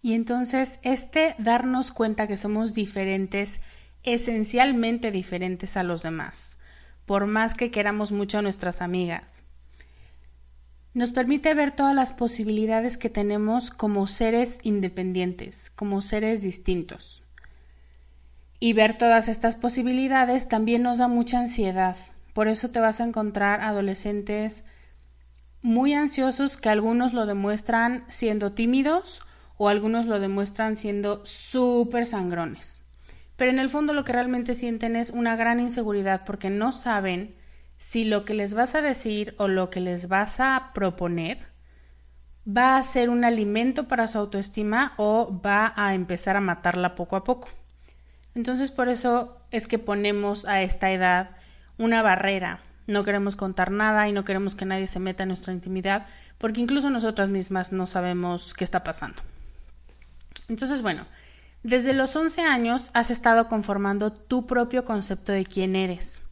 Y 0.02 0.14
entonces, 0.14 0.78
este 0.84 1.34
darnos 1.38 1.90
cuenta 1.90 2.28
que 2.28 2.36
somos 2.36 2.72
diferentes, 2.72 3.58
esencialmente 4.04 5.10
diferentes 5.10 5.76
a 5.76 5.82
los 5.82 6.04
demás, 6.04 6.60
por 7.06 7.26
más 7.26 7.54
que 7.54 7.72
queramos 7.72 8.12
mucho 8.12 8.38
a 8.38 8.42
nuestras 8.42 8.82
amigas, 8.82 9.42
nos 10.94 11.10
permite 11.10 11.54
ver 11.54 11.72
todas 11.72 11.96
las 11.96 12.12
posibilidades 12.12 12.96
que 12.96 13.10
tenemos 13.10 13.72
como 13.72 14.06
seres 14.06 14.60
independientes, 14.62 15.70
como 15.70 16.00
seres 16.00 16.40
distintos. 16.40 17.24
Y 18.60 18.74
ver 18.74 18.96
todas 18.96 19.26
estas 19.26 19.56
posibilidades 19.56 20.46
también 20.46 20.84
nos 20.84 20.98
da 20.98 21.08
mucha 21.08 21.40
ansiedad, 21.40 21.96
por 22.32 22.48
eso 22.48 22.70
te 22.70 22.80
vas 22.80 23.00
a 23.00 23.04
encontrar 23.04 23.60
adolescentes 23.60 24.64
muy 25.60 25.94
ansiosos 25.94 26.56
que 26.56 26.68
algunos 26.68 27.12
lo 27.12 27.26
demuestran 27.26 28.04
siendo 28.08 28.52
tímidos 28.52 29.22
o 29.56 29.68
algunos 29.68 30.06
lo 30.06 30.18
demuestran 30.18 30.76
siendo 30.76 31.24
súper 31.24 32.06
sangrones. 32.06 32.82
Pero 33.36 33.50
en 33.50 33.58
el 33.58 33.70
fondo 33.70 33.92
lo 33.92 34.04
que 34.04 34.12
realmente 34.12 34.54
sienten 34.54 34.96
es 34.96 35.10
una 35.10 35.36
gran 35.36 35.60
inseguridad 35.60 36.22
porque 36.24 36.50
no 36.50 36.72
saben 36.72 37.36
si 37.76 38.04
lo 38.04 38.24
que 38.24 38.34
les 38.34 38.54
vas 38.54 38.74
a 38.74 38.82
decir 38.82 39.34
o 39.38 39.48
lo 39.48 39.70
que 39.70 39.80
les 39.80 40.08
vas 40.08 40.40
a 40.40 40.70
proponer 40.74 41.46
va 42.46 42.76
a 42.76 42.82
ser 42.82 43.08
un 43.08 43.24
alimento 43.24 43.86
para 43.86 44.08
su 44.08 44.18
autoestima 44.18 44.92
o 44.96 45.40
va 45.44 45.72
a 45.76 45.94
empezar 45.94 46.36
a 46.36 46.40
matarla 46.40 46.94
poco 46.94 47.16
a 47.16 47.24
poco. 47.24 47.48
Entonces 48.34 48.70
por 48.70 48.88
eso 48.88 49.40
es 49.50 49.66
que 49.66 49.78
ponemos 49.78 50.44
a 50.46 50.62
esta 50.62 50.90
edad 50.90 51.36
una 51.78 52.02
barrera. 52.02 52.60
No 52.86 53.04
queremos 53.04 53.36
contar 53.36 53.70
nada 53.70 54.08
y 54.08 54.12
no 54.12 54.24
queremos 54.24 54.54
que 54.54 54.64
nadie 54.64 54.86
se 54.86 54.98
meta 54.98 55.22
en 55.22 55.28
nuestra 55.28 55.52
intimidad, 55.52 56.06
porque 56.38 56.60
incluso 56.60 56.90
nosotras 56.90 57.30
mismas 57.30 57.72
no 57.72 57.86
sabemos 57.86 58.54
qué 58.54 58.64
está 58.64 58.82
pasando. 58.82 59.22
Entonces, 60.48 60.82
bueno, 60.82 61.06
desde 61.62 61.92
los 61.92 62.16
11 62.16 62.40
años 62.42 62.90
has 62.92 63.10
estado 63.10 63.46
conformando 63.46 64.12
tu 64.12 64.46
propio 64.46 64.84
concepto 64.84 65.30
de 65.30 65.44
quién 65.44 65.76
eres, 65.76 66.22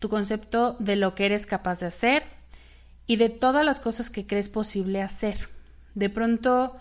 tu 0.00 0.08
concepto 0.08 0.76
de 0.80 0.96
lo 0.96 1.14
que 1.14 1.26
eres 1.26 1.46
capaz 1.46 1.78
de 1.80 1.86
hacer 1.86 2.24
y 3.06 3.16
de 3.16 3.28
todas 3.28 3.64
las 3.64 3.78
cosas 3.78 4.10
que 4.10 4.26
crees 4.26 4.48
posible 4.48 5.02
hacer. 5.02 5.48
De 5.94 6.10
pronto 6.10 6.76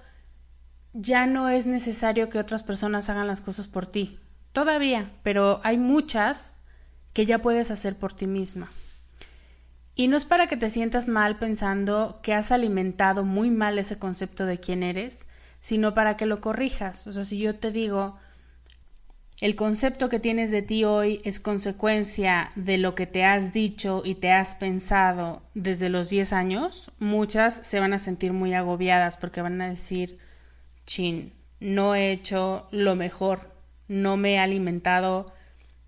ya 0.94 1.28
no 1.28 1.50
es 1.50 1.68
necesario 1.68 2.30
que 2.30 2.40
otras 2.40 2.64
personas 2.64 3.10
hagan 3.10 3.28
las 3.28 3.42
cosas 3.42 3.68
por 3.68 3.86
ti. 3.86 4.18
Todavía, 4.52 5.12
pero 5.22 5.62
hay 5.64 5.78
muchas 5.78 6.55
que 7.16 7.26
ya 7.26 7.40
puedes 7.40 7.72
hacer 7.72 7.96
por 7.96 8.14
ti 8.14 8.28
misma. 8.28 8.70
Y 9.96 10.10
no 10.10 10.18
es 10.18 10.26
para 10.26 10.48
que 10.48 10.58
te 10.58 10.70
sientas 10.70 11.08
mal 11.08 11.40
pensando 11.40 12.20
que 12.22 12.34
has 12.34 12.52
alimentado 12.52 13.24
muy 13.24 13.50
mal 13.50 13.80
ese 13.80 13.98
concepto 13.98 14.46
de 14.46 14.60
quién 14.60 14.84
eres, 14.84 15.26
sino 15.62 15.94
para 15.94 16.18
que 16.18 16.26
lo 16.26 16.42
corrijas. 16.42 17.08
O 17.08 17.14
sea, 17.14 17.24
si 17.24 17.38
yo 17.38 17.56
te 17.56 17.72
digo, 17.72 18.18
el 19.40 19.56
concepto 19.56 20.10
que 20.10 20.20
tienes 20.20 20.52
de 20.52 20.62
ti 20.62 20.84
hoy 20.84 21.22
es 21.24 21.40
consecuencia 21.40 22.52
de 22.56 22.78
lo 22.78 22.96
que 22.96 23.06
te 23.06 23.24
has 23.24 23.54
dicho 23.54 24.02
y 24.04 24.16
te 24.16 24.34
has 24.34 24.56
pensado 24.56 25.42
desde 25.54 25.88
los 25.88 26.10
10 26.10 26.34
años, 26.34 26.92
muchas 27.00 27.62
se 27.66 27.80
van 27.80 27.94
a 27.94 28.00
sentir 28.00 28.34
muy 28.34 28.54
agobiadas 28.54 29.16
porque 29.16 29.42
van 29.42 29.62
a 29.62 29.70
decir, 29.70 30.20
chin, 30.86 31.32
no 31.62 31.96
he 31.96 32.12
hecho 32.12 32.68
lo 32.72 32.98
mejor, 32.98 33.56
no 33.88 34.18
me 34.18 34.34
he 34.34 34.40
alimentado 34.40 35.34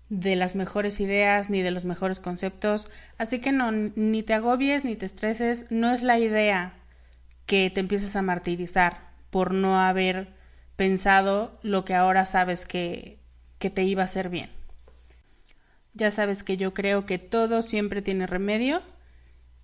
de 0.08 0.36
las 0.36 0.54
mejores 0.54 1.00
ideas 1.00 1.50
ni 1.50 1.62
de 1.62 1.70
los 1.70 1.84
mejores 1.84 2.20
conceptos. 2.20 2.90
Así 3.18 3.40
que 3.40 3.52
no, 3.52 3.70
ni 3.72 4.22
te 4.22 4.34
agobies 4.34 4.84
ni 4.84 4.96
te 4.96 5.06
estreses. 5.06 5.66
No 5.70 5.92
es 5.92 6.02
la 6.02 6.18
idea 6.18 6.74
que 7.46 7.70
te 7.70 7.80
empieces 7.80 8.16
a 8.16 8.22
martirizar 8.22 9.08
por 9.30 9.52
no 9.52 9.80
haber 9.80 10.28
pensado 10.76 11.58
lo 11.62 11.84
que 11.84 11.94
ahora 11.94 12.24
sabes 12.24 12.64
que, 12.64 13.18
que 13.58 13.70
te 13.70 13.84
iba 13.84 14.02
a 14.02 14.06
hacer 14.06 14.28
bien. 14.28 14.48
Ya 15.94 16.10
sabes 16.10 16.42
que 16.42 16.56
yo 16.56 16.74
creo 16.74 17.06
que 17.06 17.18
todo 17.18 17.62
siempre 17.62 18.02
tiene 18.02 18.26
remedio 18.26 18.82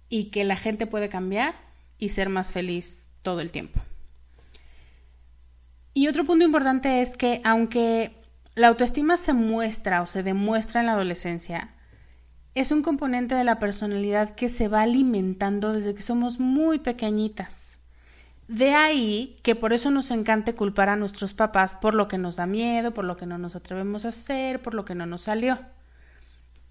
y 0.09 0.31
que 0.31 0.45
la 0.45 0.57
gente 0.57 0.87
puede 0.87 1.09
cambiar 1.09 1.55
y 1.99 2.11
ser 2.11 2.29
más 2.29 2.53
feliz 2.53 3.09
todo 3.23 3.41
el 3.41 3.53
tiempo. 3.53 3.81
Y 5.95 6.09
otro 6.09 6.25
punto 6.25 6.45
importante 6.45 7.01
es 7.01 7.17
que 7.17 7.41
aunque 7.45 8.24
la 8.57 8.69
autoestima 8.69 9.17
se 9.17 9.33
muestra 9.33 10.01
o 10.01 10.07
se 10.07 10.23
demuestra 10.23 10.81
en 10.81 10.87
la 10.87 10.93
adolescencia. 10.93 11.71
Es 12.55 12.71
un 12.71 12.83
componente 12.83 13.35
de 13.35 13.43
la 13.43 13.59
personalidad 13.59 14.37
que 14.37 14.49
se 14.49 14.69
va 14.69 14.83
alimentando 14.83 15.73
desde 15.73 15.93
que 15.93 16.03
somos 16.03 16.39
muy 16.39 16.79
pequeñitas. 16.79 17.81
De 18.47 18.73
ahí 18.73 19.37
que 19.43 19.57
por 19.57 19.73
eso 19.73 19.91
nos 19.91 20.13
encante 20.13 20.55
culpar 20.55 20.89
a 20.89 20.95
nuestros 20.95 21.35
papás 21.35 21.75
por 21.75 21.95
lo 21.95 22.07
que 22.07 22.17
nos 22.17 22.37
da 22.37 22.47
miedo, 22.47 22.95
por 22.95 23.05
lo 23.05 23.17
que 23.17 23.27
no 23.27 23.39
nos 23.39 23.57
atrevemos 23.57 24.05
a 24.05 24.09
hacer, 24.09 24.63
por 24.63 24.75
lo 24.75 24.85
que 24.85 24.95
no 24.95 25.05
nos 25.05 25.23
salió. 25.23 25.59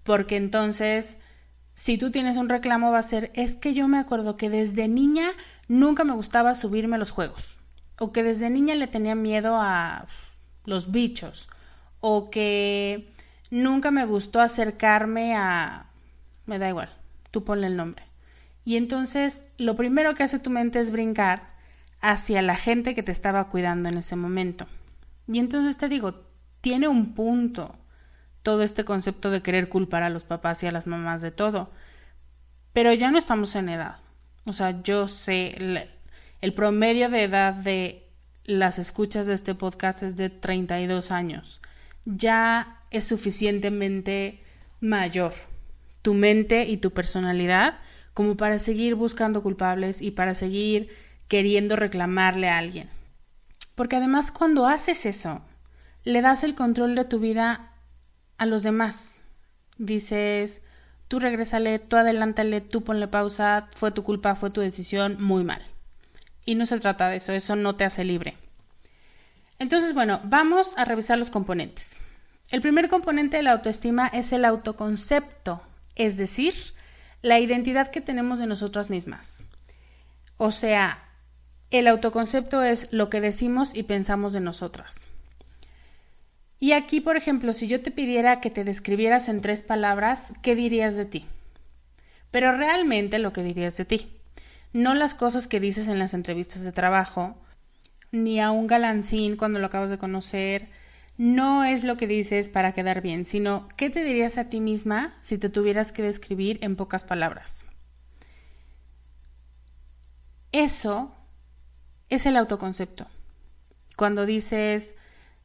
Porque 0.04 0.36
entonces, 0.36 1.18
si 1.74 1.98
tú 1.98 2.10
tienes 2.10 2.38
un 2.38 2.48
reclamo 2.48 2.92
va 2.92 3.00
a 3.00 3.02
ser, 3.02 3.30
es 3.34 3.56
que 3.56 3.74
yo 3.74 3.88
me 3.88 3.98
acuerdo 3.98 4.38
que 4.38 4.48
desde 4.48 4.88
niña 4.88 5.32
nunca 5.68 6.04
me 6.04 6.14
gustaba 6.14 6.54
subirme 6.54 6.96
a 6.96 7.00
los 7.00 7.10
juegos. 7.10 7.60
O 7.98 8.10
que 8.10 8.22
desde 8.22 8.48
niña 8.48 8.74
le 8.74 8.86
tenía 8.86 9.14
miedo 9.14 9.58
a 9.60 10.06
los 10.64 10.90
bichos 10.90 11.50
o 12.06 12.28
que 12.28 13.08
nunca 13.50 13.90
me 13.90 14.04
gustó 14.04 14.42
acercarme 14.42 15.34
a... 15.36 15.86
me 16.44 16.58
da 16.58 16.68
igual, 16.68 16.90
tú 17.30 17.44
ponle 17.44 17.66
el 17.66 17.78
nombre. 17.78 18.04
Y 18.66 18.76
entonces 18.76 19.48
lo 19.56 19.74
primero 19.74 20.14
que 20.14 20.22
hace 20.22 20.38
tu 20.38 20.50
mente 20.50 20.80
es 20.80 20.90
brincar 20.90 21.54
hacia 22.02 22.42
la 22.42 22.56
gente 22.56 22.94
que 22.94 23.02
te 23.02 23.10
estaba 23.10 23.48
cuidando 23.48 23.88
en 23.88 23.96
ese 23.96 24.16
momento. 24.16 24.66
Y 25.26 25.38
entonces 25.38 25.78
te 25.78 25.88
digo, 25.88 26.26
tiene 26.60 26.88
un 26.88 27.14
punto 27.14 27.74
todo 28.42 28.64
este 28.64 28.84
concepto 28.84 29.30
de 29.30 29.40
querer 29.40 29.70
culpar 29.70 30.02
a 30.02 30.10
los 30.10 30.24
papás 30.24 30.62
y 30.62 30.66
a 30.66 30.72
las 30.72 30.86
mamás 30.86 31.22
de 31.22 31.30
todo. 31.30 31.70
Pero 32.74 32.92
ya 32.92 33.10
no 33.10 33.16
estamos 33.16 33.56
en 33.56 33.70
edad. 33.70 33.96
O 34.44 34.52
sea, 34.52 34.82
yo 34.82 35.08
sé, 35.08 35.54
el, 35.56 35.88
el 36.42 36.52
promedio 36.52 37.08
de 37.08 37.22
edad 37.22 37.54
de 37.54 38.06
las 38.44 38.78
escuchas 38.78 39.26
de 39.26 39.32
este 39.32 39.54
podcast 39.54 40.02
es 40.02 40.16
de 40.16 40.28
32 40.28 41.10
años 41.10 41.62
ya 42.04 42.80
es 42.90 43.04
suficientemente 43.04 44.40
mayor. 44.80 45.32
Tu 46.02 46.14
mente 46.14 46.64
y 46.64 46.76
tu 46.76 46.90
personalidad 46.90 47.78
como 48.12 48.36
para 48.36 48.58
seguir 48.58 48.94
buscando 48.94 49.42
culpables 49.42 50.00
y 50.00 50.12
para 50.12 50.34
seguir 50.34 50.88
queriendo 51.28 51.76
reclamarle 51.76 52.48
a 52.48 52.58
alguien. 52.58 52.88
Porque 53.74 53.96
además 53.96 54.30
cuando 54.30 54.66
haces 54.66 55.04
eso, 55.06 55.42
le 56.04 56.20
das 56.20 56.44
el 56.44 56.54
control 56.54 56.94
de 56.94 57.04
tu 57.04 57.18
vida 57.18 57.72
a 58.38 58.46
los 58.46 58.62
demás. 58.62 59.20
Dices, 59.78 60.60
tú 61.08 61.18
regrésale, 61.18 61.78
tú 61.80 61.96
adelántale, 61.96 62.60
tú 62.60 62.84
ponle 62.84 63.08
pausa, 63.08 63.66
fue 63.74 63.90
tu 63.90 64.04
culpa, 64.04 64.36
fue 64.36 64.50
tu 64.50 64.60
decisión, 64.60 65.16
muy 65.20 65.42
mal. 65.42 65.62
Y 66.44 66.54
no 66.54 66.66
se 66.66 66.78
trata 66.78 67.08
de 67.08 67.16
eso, 67.16 67.32
eso 67.32 67.56
no 67.56 67.74
te 67.74 67.84
hace 67.84 68.04
libre. 68.04 68.36
Entonces, 69.58 69.94
bueno, 69.94 70.20
vamos 70.24 70.72
a 70.76 70.84
revisar 70.84 71.18
los 71.18 71.30
componentes. 71.30 71.96
El 72.50 72.60
primer 72.60 72.88
componente 72.88 73.36
de 73.36 73.42
la 73.42 73.52
autoestima 73.52 74.08
es 74.08 74.32
el 74.32 74.44
autoconcepto, 74.44 75.62
es 75.96 76.16
decir, 76.16 76.54
la 77.22 77.40
identidad 77.40 77.90
que 77.90 78.00
tenemos 78.00 78.38
de 78.38 78.46
nosotras 78.46 78.90
mismas. 78.90 79.44
O 80.36 80.50
sea, 80.50 81.08
el 81.70 81.88
autoconcepto 81.88 82.62
es 82.62 82.88
lo 82.90 83.08
que 83.08 83.20
decimos 83.20 83.74
y 83.74 83.84
pensamos 83.84 84.32
de 84.32 84.40
nosotras. 84.40 85.06
Y 86.60 86.72
aquí, 86.72 87.00
por 87.00 87.16
ejemplo, 87.16 87.52
si 87.52 87.66
yo 87.66 87.82
te 87.82 87.90
pidiera 87.90 88.40
que 88.40 88.50
te 88.50 88.64
describieras 88.64 89.28
en 89.28 89.40
tres 89.40 89.62
palabras, 89.62 90.22
¿qué 90.42 90.54
dirías 90.54 90.96
de 90.96 91.04
ti? 91.04 91.26
Pero 92.30 92.56
realmente 92.56 93.18
lo 93.18 93.32
que 93.32 93.42
dirías 93.42 93.76
de 93.76 93.84
ti. 93.84 94.20
No 94.72 94.94
las 94.94 95.14
cosas 95.14 95.46
que 95.46 95.60
dices 95.60 95.88
en 95.88 95.98
las 95.98 96.14
entrevistas 96.14 96.64
de 96.64 96.72
trabajo, 96.72 97.36
ni 98.12 98.40
a 98.40 98.50
un 98.50 98.66
galancín 98.66 99.36
cuando 99.36 99.58
lo 99.58 99.66
acabas 99.66 99.90
de 99.90 99.98
conocer. 99.98 100.68
No 101.16 101.64
es 101.64 101.84
lo 101.84 101.96
que 101.96 102.06
dices 102.06 102.48
para 102.48 102.72
quedar 102.72 103.00
bien, 103.00 103.24
sino 103.24 103.68
qué 103.76 103.90
te 103.90 104.02
dirías 104.02 104.38
a 104.38 104.48
ti 104.48 104.60
misma 104.60 105.16
si 105.20 105.38
te 105.38 105.48
tuvieras 105.48 105.92
que 105.92 106.02
describir 106.02 106.58
en 106.62 106.76
pocas 106.76 107.04
palabras. 107.04 107.66
Eso 110.50 111.14
es 112.08 112.26
el 112.26 112.36
autoconcepto. 112.36 113.06
Cuando 113.96 114.26
dices, 114.26 114.94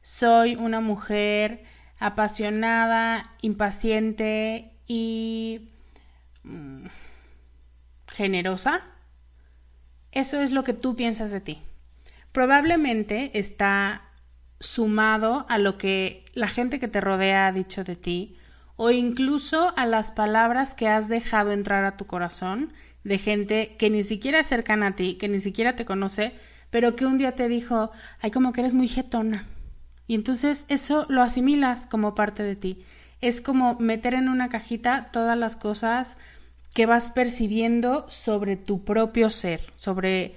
soy 0.02 0.56
una 0.56 0.80
mujer 0.80 1.64
apasionada, 1.98 3.22
impaciente 3.42 4.72
y 4.86 5.70
mm, 6.42 6.86
generosa, 8.08 8.82
eso 10.12 10.40
es 10.40 10.50
lo 10.50 10.64
que 10.64 10.72
tú 10.72 10.96
piensas 10.96 11.30
de 11.30 11.40
ti. 11.40 11.62
Probablemente 12.32 13.38
está 13.38 14.02
sumado 14.60 15.46
a 15.48 15.58
lo 15.58 15.78
que 15.78 16.24
la 16.34 16.48
gente 16.48 16.78
que 16.78 16.88
te 16.88 17.00
rodea 17.00 17.46
ha 17.46 17.52
dicho 17.52 17.82
de 17.82 17.96
ti 17.96 18.36
o 18.76 18.90
incluso 18.90 19.74
a 19.76 19.84
las 19.84 20.10
palabras 20.10 20.74
que 20.74 20.88
has 20.88 21.08
dejado 21.08 21.52
entrar 21.52 21.84
a 21.84 21.96
tu 21.96 22.06
corazón 22.06 22.72
de 23.04 23.18
gente 23.18 23.76
que 23.78 23.90
ni 23.90 24.04
siquiera 24.04 24.40
es 24.40 24.46
cercana 24.46 24.88
a 24.88 24.94
ti, 24.94 25.16
que 25.16 25.28
ni 25.28 25.40
siquiera 25.40 25.76
te 25.76 25.84
conoce, 25.84 26.32
pero 26.70 26.96
que 26.96 27.06
un 27.06 27.18
día 27.18 27.32
te 27.32 27.48
dijo, 27.48 27.90
ay, 28.20 28.30
como 28.30 28.52
que 28.52 28.60
eres 28.60 28.74
muy 28.74 28.88
jetona. 28.88 29.46
Y 30.06 30.14
entonces 30.14 30.64
eso 30.68 31.06
lo 31.08 31.22
asimilas 31.22 31.86
como 31.86 32.14
parte 32.14 32.42
de 32.42 32.56
ti. 32.56 32.84
Es 33.20 33.40
como 33.40 33.78
meter 33.78 34.14
en 34.14 34.28
una 34.28 34.48
cajita 34.48 35.10
todas 35.12 35.36
las 35.36 35.56
cosas 35.56 36.16
que 36.74 36.86
vas 36.86 37.10
percibiendo 37.10 38.08
sobre 38.08 38.56
tu 38.56 38.84
propio 38.84 39.30
ser, 39.30 39.60
sobre 39.76 40.36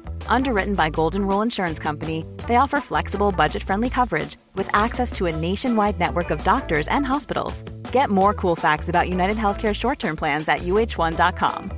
Underwritten 0.27 0.73
by 0.73 0.89
Golden 0.89 1.27
Rule 1.27 1.43
Insurance 1.43 1.77
Company, 1.77 2.25
they 2.47 2.55
offer 2.55 2.79
flexible, 2.79 3.31
budget 3.31 3.61
friendly 3.61 3.89
coverage 3.89 4.37
with 4.55 4.67
access 4.73 5.11
to 5.11 5.27
a 5.27 5.35
nationwide 5.35 5.99
network 5.99 6.31
of 6.31 6.43
doctors 6.43 6.87
and 6.87 7.05
hospitals. 7.05 7.63
Get 7.91 8.09
more 8.09 8.33
cool 8.33 8.55
facts 8.55 8.89
about 8.89 9.09
United 9.09 9.37
Healthcare 9.37 9.75
short 9.75 9.99
term 9.99 10.15
plans 10.15 10.47
at 10.47 10.61
uh1.com. 10.61 11.69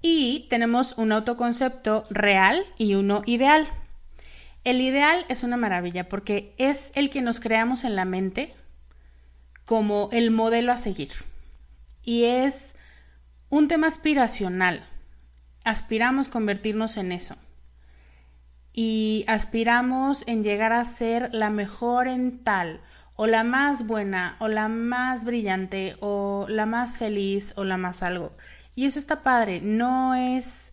Y 0.00 0.46
tenemos 0.48 0.94
un 0.96 1.10
autoconcepto 1.10 2.04
real 2.10 2.64
y 2.78 2.94
uno 2.94 3.22
ideal. 3.26 3.68
El 4.64 4.80
ideal 4.80 5.24
es 5.28 5.42
una 5.42 5.56
maravilla 5.56 6.08
porque 6.08 6.54
es 6.56 6.90
el 6.94 7.10
que 7.10 7.20
nos 7.20 7.40
creamos 7.40 7.84
en 7.84 7.96
la 7.96 8.04
mente 8.04 8.54
como 9.64 10.08
el 10.12 10.30
modelo 10.30 10.72
a 10.72 10.76
seguir. 10.76 11.10
Y 12.04 12.24
es 12.24 12.67
un 13.50 13.68
tema 13.68 13.86
aspiracional. 13.86 14.84
Aspiramos 15.64 16.28
convertirnos 16.28 16.96
en 16.96 17.12
eso. 17.12 17.36
Y 18.72 19.24
aspiramos 19.26 20.22
en 20.26 20.44
llegar 20.44 20.72
a 20.72 20.84
ser 20.84 21.30
la 21.32 21.50
mejor 21.50 22.08
en 22.08 22.44
tal, 22.44 22.80
o 23.16 23.26
la 23.26 23.42
más 23.42 23.86
buena, 23.86 24.36
o 24.38 24.48
la 24.48 24.68
más 24.68 25.24
brillante, 25.24 25.96
o 26.00 26.46
la 26.48 26.66
más 26.66 26.98
feliz, 26.98 27.52
o 27.56 27.64
la 27.64 27.76
más 27.76 28.02
algo. 28.02 28.32
Y 28.74 28.84
eso 28.84 28.98
está 28.98 29.22
padre. 29.22 29.60
No 29.60 30.14
es 30.14 30.72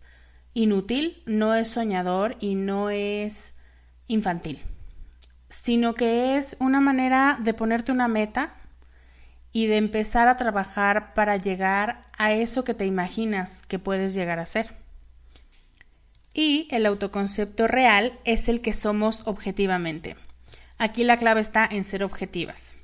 inútil, 0.54 1.22
no 1.26 1.54
es 1.54 1.68
soñador 1.68 2.36
y 2.40 2.54
no 2.54 2.90
es 2.90 3.54
infantil, 4.06 4.60
sino 5.48 5.94
que 5.94 6.36
es 6.36 6.56
una 6.60 6.80
manera 6.80 7.38
de 7.40 7.52
ponerte 7.52 7.92
una 7.92 8.08
meta 8.08 8.54
y 9.56 9.68
de 9.68 9.78
empezar 9.78 10.28
a 10.28 10.36
trabajar 10.36 11.14
para 11.14 11.38
llegar 11.38 12.02
a 12.18 12.34
eso 12.34 12.62
que 12.62 12.74
te 12.74 12.84
imaginas 12.84 13.62
que 13.68 13.78
puedes 13.78 14.12
llegar 14.12 14.38
a 14.38 14.44
ser. 14.44 14.74
Y 16.34 16.68
el 16.70 16.84
autoconcepto 16.84 17.66
real 17.66 18.20
es 18.26 18.50
el 18.50 18.60
que 18.60 18.74
somos 18.74 19.22
objetivamente. 19.24 20.14
Aquí 20.76 21.04
la 21.04 21.16
clave 21.16 21.40
está 21.40 21.66
en 21.72 21.84
ser 21.84 22.04
objetivas, 22.04 22.76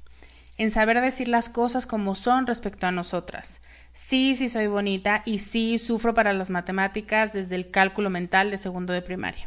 en 0.56 0.70
saber 0.70 0.98
decir 1.02 1.28
las 1.28 1.50
cosas 1.50 1.84
como 1.84 2.14
son 2.14 2.46
respecto 2.46 2.86
a 2.86 2.90
nosotras. 2.90 3.60
Sí, 3.92 4.34
sí 4.34 4.48
soy 4.48 4.66
bonita 4.66 5.20
y 5.26 5.40
sí 5.40 5.76
sufro 5.76 6.14
para 6.14 6.32
las 6.32 6.48
matemáticas 6.48 7.34
desde 7.34 7.56
el 7.56 7.70
cálculo 7.70 8.08
mental 8.08 8.50
de 8.50 8.56
segundo 8.56 8.94
de 8.94 9.02
primaria. 9.02 9.46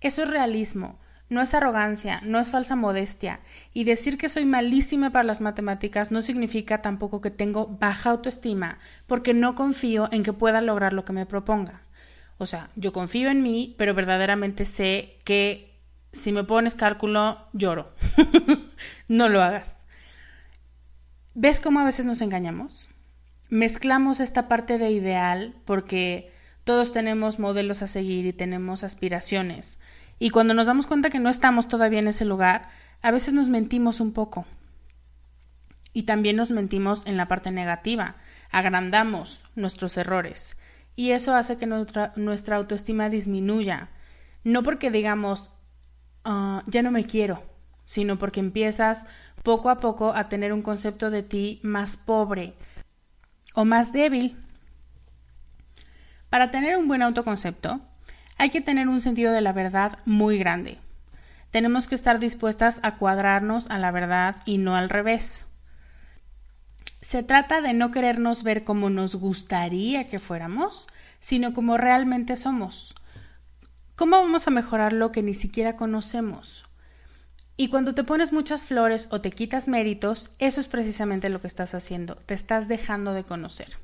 Eso 0.00 0.22
es 0.22 0.30
realismo, 0.30 0.98
no 1.28 1.42
es 1.42 1.54
arrogancia, 1.54 2.20
no 2.24 2.38
es 2.38 2.50
falsa 2.50 2.76
modestia. 2.76 3.40
Y 3.74 3.84
decir 3.84 4.16
que 4.16 4.28
soy 4.28 4.44
malísima 4.44 5.10
para 5.10 5.24
las 5.24 5.40
matemáticas 5.40 6.10
no 6.10 6.20
significa 6.20 6.82
tampoco 6.82 7.20
que 7.20 7.30
tengo 7.30 7.66
baja 7.66 8.10
autoestima, 8.10 8.78
porque 9.06 9.34
no 9.34 9.54
confío 9.54 10.08
en 10.10 10.22
que 10.22 10.32
pueda 10.32 10.60
lograr 10.60 10.92
lo 10.92 11.04
que 11.04 11.12
me 11.12 11.26
proponga. 11.26 11.82
O 12.38 12.46
sea, 12.46 12.70
yo 12.76 12.92
confío 12.92 13.30
en 13.30 13.42
mí, 13.42 13.74
pero 13.78 13.94
verdaderamente 13.94 14.64
sé 14.64 15.18
que 15.24 15.68
si 16.12 16.32
me 16.32 16.44
pones 16.44 16.74
cálculo, 16.74 17.48
lloro. 17.52 17.92
no 19.08 19.28
lo 19.28 19.42
hagas. 19.42 19.76
¿Ves 21.34 21.60
cómo 21.60 21.80
a 21.80 21.84
veces 21.84 22.06
nos 22.06 22.22
engañamos? 22.22 22.88
Mezclamos 23.50 24.20
esta 24.20 24.48
parte 24.48 24.78
de 24.78 24.90
ideal 24.90 25.54
porque 25.64 26.32
todos 26.64 26.92
tenemos 26.92 27.38
modelos 27.38 27.82
a 27.82 27.86
seguir 27.86 28.26
y 28.26 28.32
tenemos 28.32 28.84
aspiraciones. 28.84 29.78
Y 30.18 30.30
cuando 30.30 30.54
nos 30.54 30.66
damos 30.66 30.86
cuenta 30.86 31.10
que 31.10 31.20
no 31.20 31.28
estamos 31.28 31.68
todavía 31.68 32.00
en 32.00 32.08
ese 32.08 32.24
lugar, 32.24 32.68
a 33.02 33.10
veces 33.10 33.34
nos 33.34 33.48
mentimos 33.48 34.00
un 34.00 34.12
poco. 34.12 34.46
Y 35.92 36.02
también 36.02 36.36
nos 36.36 36.50
mentimos 36.50 37.06
en 37.06 37.16
la 37.16 37.28
parte 37.28 37.50
negativa, 37.50 38.16
agrandamos 38.50 39.42
nuestros 39.54 39.96
errores. 39.96 40.56
Y 40.96 41.12
eso 41.12 41.34
hace 41.34 41.56
que 41.56 41.66
nuestra, 41.66 42.56
autoestima 42.56 43.08
disminuya. 43.08 43.88
No 44.44 44.62
porque 44.62 44.90
digamos, 44.90 45.50
ah, 46.24 46.62
ya 46.66 46.82
no 46.82 46.90
me 46.90 47.04
quiero, 47.04 47.42
sino 47.84 48.18
porque 48.18 48.40
empiezas 48.40 49.06
poco 49.42 49.70
a 49.70 49.80
poco 49.80 50.12
a 50.14 50.28
tener 50.28 50.52
un 50.52 50.62
concepto 50.62 51.10
de 51.10 51.22
ti 51.22 51.60
más 51.62 51.96
pobre 51.96 52.54
o 53.54 53.64
más 53.64 53.92
débil 53.92 54.36
para 56.28 56.50
tener 56.50 56.76
un 56.76 56.88
buen 56.88 57.02
autoconcepto, 57.02 57.80
hay 58.38 58.50
que 58.50 58.60
tener 58.60 58.88
un 58.88 59.00
sentido 59.00 59.32
de 59.32 59.40
la 59.40 59.52
verdad 59.52 59.98
muy 60.04 60.38
grande. 60.38 60.78
Tenemos 61.50 61.88
que 61.88 61.94
estar 61.94 62.20
dispuestas 62.20 62.78
a 62.82 62.96
cuadrarnos 62.96 63.68
a 63.68 63.78
la 63.78 63.90
verdad 63.90 64.36
y 64.44 64.58
no 64.58 64.76
al 64.76 64.88
revés. 64.88 65.44
Se 67.00 67.22
trata 67.22 67.60
de 67.60 67.72
no 67.72 67.90
querernos 67.90 68.42
ver 68.42 68.64
como 68.64 68.90
nos 68.90 69.16
gustaría 69.16 70.08
que 70.08 70.18
fuéramos, 70.18 70.86
sino 71.20 71.52
como 71.52 71.76
realmente 71.76 72.36
somos. 72.36 72.94
¿Cómo 73.96 74.18
vamos 74.18 74.46
a 74.46 74.50
mejorar 74.52 74.92
lo 74.92 75.10
que 75.10 75.22
ni 75.22 75.34
siquiera 75.34 75.76
conocemos? 75.76 76.64
Y 77.56 77.68
cuando 77.68 77.94
te 77.94 78.04
pones 78.04 78.32
muchas 78.32 78.66
flores 78.66 79.08
o 79.10 79.20
te 79.20 79.32
quitas 79.32 79.66
méritos, 79.66 80.30
eso 80.38 80.60
es 80.60 80.68
precisamente 80.68 81.28
lo 81.28 81.40
que 81.40 81.48
estás 81.48 81.74
haciendo, 81.74 82.14
te 82.14 82.34
estás 82.34 82.68
dejando 82.68 83.14
de 83.14 83.24
conocer. 83.24 83.78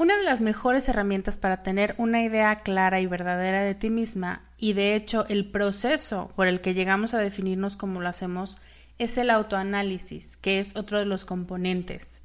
Una 0.00 0.16
de 0.16 0.22
las 0.22 0.40
mejores 0.40 0.88
herramientas 0.88 1.38
para 1.38 1.64
tener 1.64 1.96
una 1.98 2.22
idea 2.22 2.54
clara 2.54 3.00
y 3.00 3.06
verdadera 3.06 3.64
de 3.64 3.74
ti 3.74 3.90
misma, 3.90 4.42
y 4.56 4.72
de 4.74 4.94
hecho 4.94 5.26
el 5.26 5.50
proceso 5.50 6.30
por 6.36 6.46
el 6.46 6.60
que 6.60 6.72
llegamos 6.72 7.14
a 7.14 7.18
definirnos 7.18 7.76
como 7.76 8.00
lo 8.00 8.08
hacemos, 8.08 8.58
es 8.98 9.18
el 9.18 9.28
autoanálisis, 9.28 10.36
que 10.36 10.60
es 10.60 10.76
otro 10.76 11.00
de 11.00 11.04
los 11.04 11.24
componentes, 11.24 12.22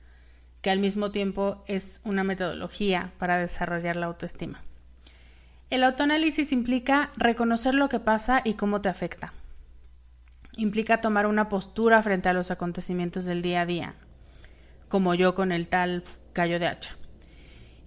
que 0.62 0.70
al 0.70 0.78
mismo 0.78 1.10
tiempo 1.10 1.64
es 1.66 2.00
una 2.04 2.24
metodología 2.24 3.12
para 3.18 3.40
desarrollar 3.40 3.96
la 3.96 4.06
autoestima. 4.06 4.62
El 5.72 5.84
autoanálisis 5.84 6.52
implica 6.52 7.10
reconocer 7.18 7.74
lo 7.74 7.90
que 7.90 8.00
pasa 8.00 8.42
y 8.44 8.54
cómo 8.54 8.82
te 8.82 8.90
afecta. 8.90 9.34
Implica 10.58 11.02
tomar 11.02 11.26
una 11.26 11.50
postura 11.50 12.04
frente 12.04 12.30
a 12.30 12.34
los 12.34 12.52
acontecimientos 12.52 13.26
del 13.26 13.42
día 13.42 13.62
a 13.62 13.66
día, 13.66 13.96
como 14.90 15.16
yo 15.16 15.34
con 15.34 15.52
el 15.52 15.70
tal 15.70 16.04
callo 16.34 16.60
de 16.60 16.68
hacha. 16.68 16.96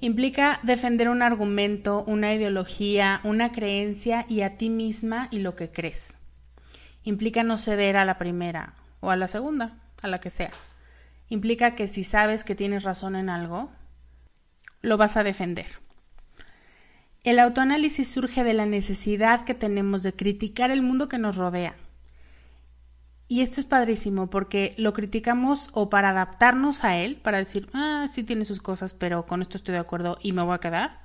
Implica 0.00 0.60
defender 0.62 1.08
un 1.08 1.22
argumento, 1.22 2.04
una 2.06 2.34
ideología, 2.34 3.20
una 3.24 3.52
creencia 3.52 4.26
y 4.28 4.42
a 4.42 4.58
ti 4.58 4.68
misma 4.68 5.26
y 5.30 5.38
lo 5.38 5.56
que 5.56 5.70
crees. 5.70 6.18
Implica 7.02 7.44
no 7.44 7.56
ceder 7.56 7.96
a 7.96 8.04
la 8.04 8.18
primera 8.18 8.74
o 9.00 9.10
a 9.10 9.16
la 9.16 9.26
segunda, 9.26 9.78
a 10.02 10.08
la 10.08 10.20
que 10.20 10.28
sea. 10.28 10.50
Implica 11.28 11.74
que 11.74 11.88
si 11.88 12.04
sabes 12.04 12.44
que 12.44 12.54
tienes 12.54 12.82
razón 12.82 13.16
en 13.16 13.30
algo, 13.30 13.70
lo 14.82 14.98
vas 14.98 15.16
a 15.16 15.24
defender. 15.24 15.66
El 17.24 17.38
autoanálisis 17.38 18.06
surge 18.06 18.44
de 18.44 18.54
la 18.54 18.66
necesidad 18.66 19.44
que 19.44 19.54
tenemos 19.54 20.02
de 20.02 20.12
criticar 20.12 20.70
el 20.70 20.82
mundo 20.82 21.08
que 21.08 21.18
nos 21.18 21.36
rodea 21.36 21.74
y 23.28 23.40
esto 23.40 23.60
es 23.60 23.66
padrísimo 23.66 24.28
porque 24.28 24.74
lo 24.76 24.92
criticamos 24.92 25.70
o 25.72 25.90
para 25.90 26.10
adaptarnos 26.10 26.84
a 26.84 26.96
él, 26.96 27.16
para 27.16 27.38
decir, 27.38 27.68
ah, 27.74 28.06
sí 28.10 28.22
tiene 28.22 28.44
sus 28.44 28.60
cosas, 28.60 28.94
pero 28.94 29.26
con 29.26 29.42
esto 29.42 29.56
estoy 29.56 29.72
de 29.72 29.80
acuerdo 29.80 30.18
y 30.22 30.32
me 30.32 30.42
voy 30.42 30.54
a 30.54 30.60
quedar, 30.60 31.00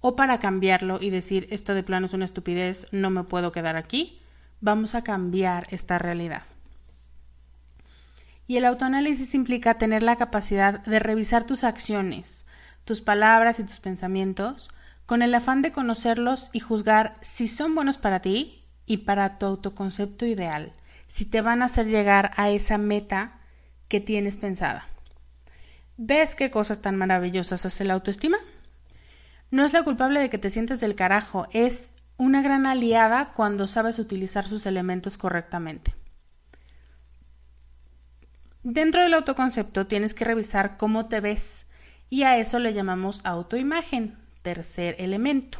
o 0.00 0.16
para 0.16 0.38
cambiarlo 0.38 0.98
y 1.00 1.10
decir, 1.10 1.46
esto 1.50 1.74
de 1.74 1.82
plano 1.82 2.06
es 2.06 2.14
una 2.14 2.24
estupidez, 2.24 2.86
no 2.90 3.10
me 3.10 3.24
puedo 3.24 3.52
quedar 3.52 3.76
aquí, 3.76 4.18
vamos 4.60 4.94
a 4.94 5.02
cambiar 5.04 5.66
esta 5.70 5.98
realidad. 5.98 6.42
Y 8.46 8.56
el 8.56 8.64
autoanálisis 8.64 9.34
implica 9.34 9.76
tener 9.76 10.02
la 10.02 10.16
capacidad 10.16 10.80
de 10.86 10.98
revisar 10.98 11.44
tus 11.44 11.64
acciones, 11.64 12.46
tus 12.86 13.02
palabras 13.02 13.58
y 13.60 13.64
tus 13.64 13.78
pensamientos 13.80 14.70
con 15.04 15.20
el 15.20 15.34
afán 15.34 15.60
de 15.60 15.72
conocerlos 15.72 16.48
y 16.54 16.60
juzgar 16.60 17.12
si 17.20 17.46
son 17.46 17.74
buenos 17.74 17.98
para 17.98 18.20
ti 18.20 18.64
y 18.86 18.98
para 18.98 19.38
tu 19.38 19.44
autoconcepto 19.44 20.24
ideal 20.24 20.72
si 21.08 21.24
te 21.24 21.40
van 21.40 21.62
a 21.62 21.66
hacer 21.66 21.86
llegar 21.86 22.30
a 22.36 22.50
esa 22.50 22.78
meta 22.78 23.40
que 23.88 24.00
tienes 24.00 24.36
pensada. 24.36 24.86
¿Ves 25.96 26.36
qué 26.36 26.50
cosas 26.50 26.80
tan 26.80 26.96
maravillosas 26.96 27.66
hace 27.66 27.84
la 27.84 27.94
autoestima? 27.94 28.38
No 29.50 29.64
es 29.64 29.72
la 29.72 29.82
culpable 29.82 30.20
de 30.20 30.30
que 30.30 30.38
te 30.38 30.50
sientes 30.50 30.78
del 30.78 30.94
carajo, 30.94 31.48
es 31.52 31.90
una 32.18 32.42
gran 32.42 32.66
aliada 32.66 33.32
cuando 33.32 33.66
sabes 33.66 33.98
utilizar 33.98 34.44
sus 34.44 34.66
elementos 34.66 35.18
correctamente. 35.18 35.94
Dentro 38.62 39.02
del 39.02 39.14
autoconcepto 39.14 39.86
tienes 39.86 40.14
que 40.14 40.24
revisar 40.24 40.76
cómo 40.76 41.06
te 41.06 41.20
ves 41.20 41.66
y 42.10 42.24
a 42.24 42.36
eso 42.38 42.58
le 42.58 42.74
llamamos 42.74 43.24
autoimagen, 43.24 44.18
tercer 44.42 44.96
elemento. 44.98 45.58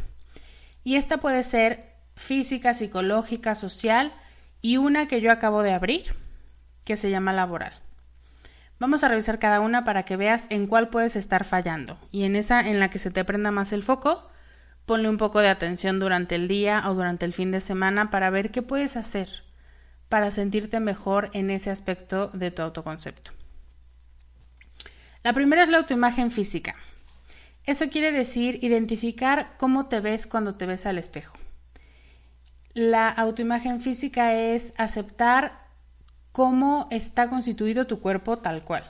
Y 0.84 0.96
esta 0.96 1.18
puede 1.18 1.42
ser 1.42 1.94
física, 2.16 2.74
psicológica, 2.74 3.54
social, 3.54 4.12
y 4.60 4.76
una 4.76 5.06
que 5.08 5.20
yo 5.20 5.30
acabo 5.30 5.62
de 5.62 5.72
abrir, 5.72 6.14
que 6.84 6.96
se 6.96 7.10
llama 7.10 7.32
laboral. 7.32 7.72
Vamos 8.78 9.02
a 9.02 9.08
revisar 9.08 9.38
cada 9.38 9.60
una 9.60 9.84
para 9.84 10.04
que 10.04 10.16
veas 10.16 10.46
en 10.50 10.66
cuál 10.66 10.88
puedes 10.88 11.16
estar 11.16 11.44
fallando. 11.44 11.98
Y 12.12 12.24
en 12.24 12.36
esa 12.36 12.60
en 12.60 12.78
la 12.78 12.90
que 12.90 12.98
se 12.98 13.10
te 13.10 13.24
prenda 13.24 13.50
más 13.50 13.72
el 13.72 13.82
foco, 13.82 14.30
ponle 14.86 15.08
un 15.08 15.16
poco 15.16 15.40
de 15.40 15.48
atención 15.48 15.98
durante 15.98 16.36
el 16.36 16.48
día 16.48 16.84
o 16.86 16.94
durante 16.94 17.26
el 17.26 17.32
fin 17.32 17.50
de 17.50 17.60
semana 17.60 18.10
para 18.10 18.30
ver 18.30 18.50
qué 18.50 18.62
puedes 18.62 18.96
hacer 18.96 19.28
para 20.08 20.30
sentirte 20.30 20.80
mejor 20.80 21.30
en 21.34 21.50
ese 21.50 21.70
aspecto 21.70 22.28
de 22.28 22.50
tu 22.50 22.62
autoconcepto. 22.62 23.32
La 25.22 25.32
primera 25.32 25.62
es 25.62 25.68
la 25.68 25.78
autoimagen 25.78 26.30
física. 26.30 26.74
Eso 27.64 27.90
quiere 27.90 28.12
decir 28.12 28.60
identificar 28.62 29.54
cómo 29.58 29.86
te 29.86 30.00
ves 30.00 30.26
cuando 30.26 30.54
te 30.54 30.64
ves 30.64 30.86
al 30.86 30.96
espejo. 30.96 31.36
La 32.74 33.08
autoimagen 33.08 33.80
física 33.80 34.34
es 34.34 34.72
aceptar 34.76 35.66
cómo 36.32 36.86
está 36.90 37.28
constituido 37.28 37.86
tu 37.86 38.00
cuerpo 38.00 38.38
tal 38.38 38.62
cual. 38.64 38.84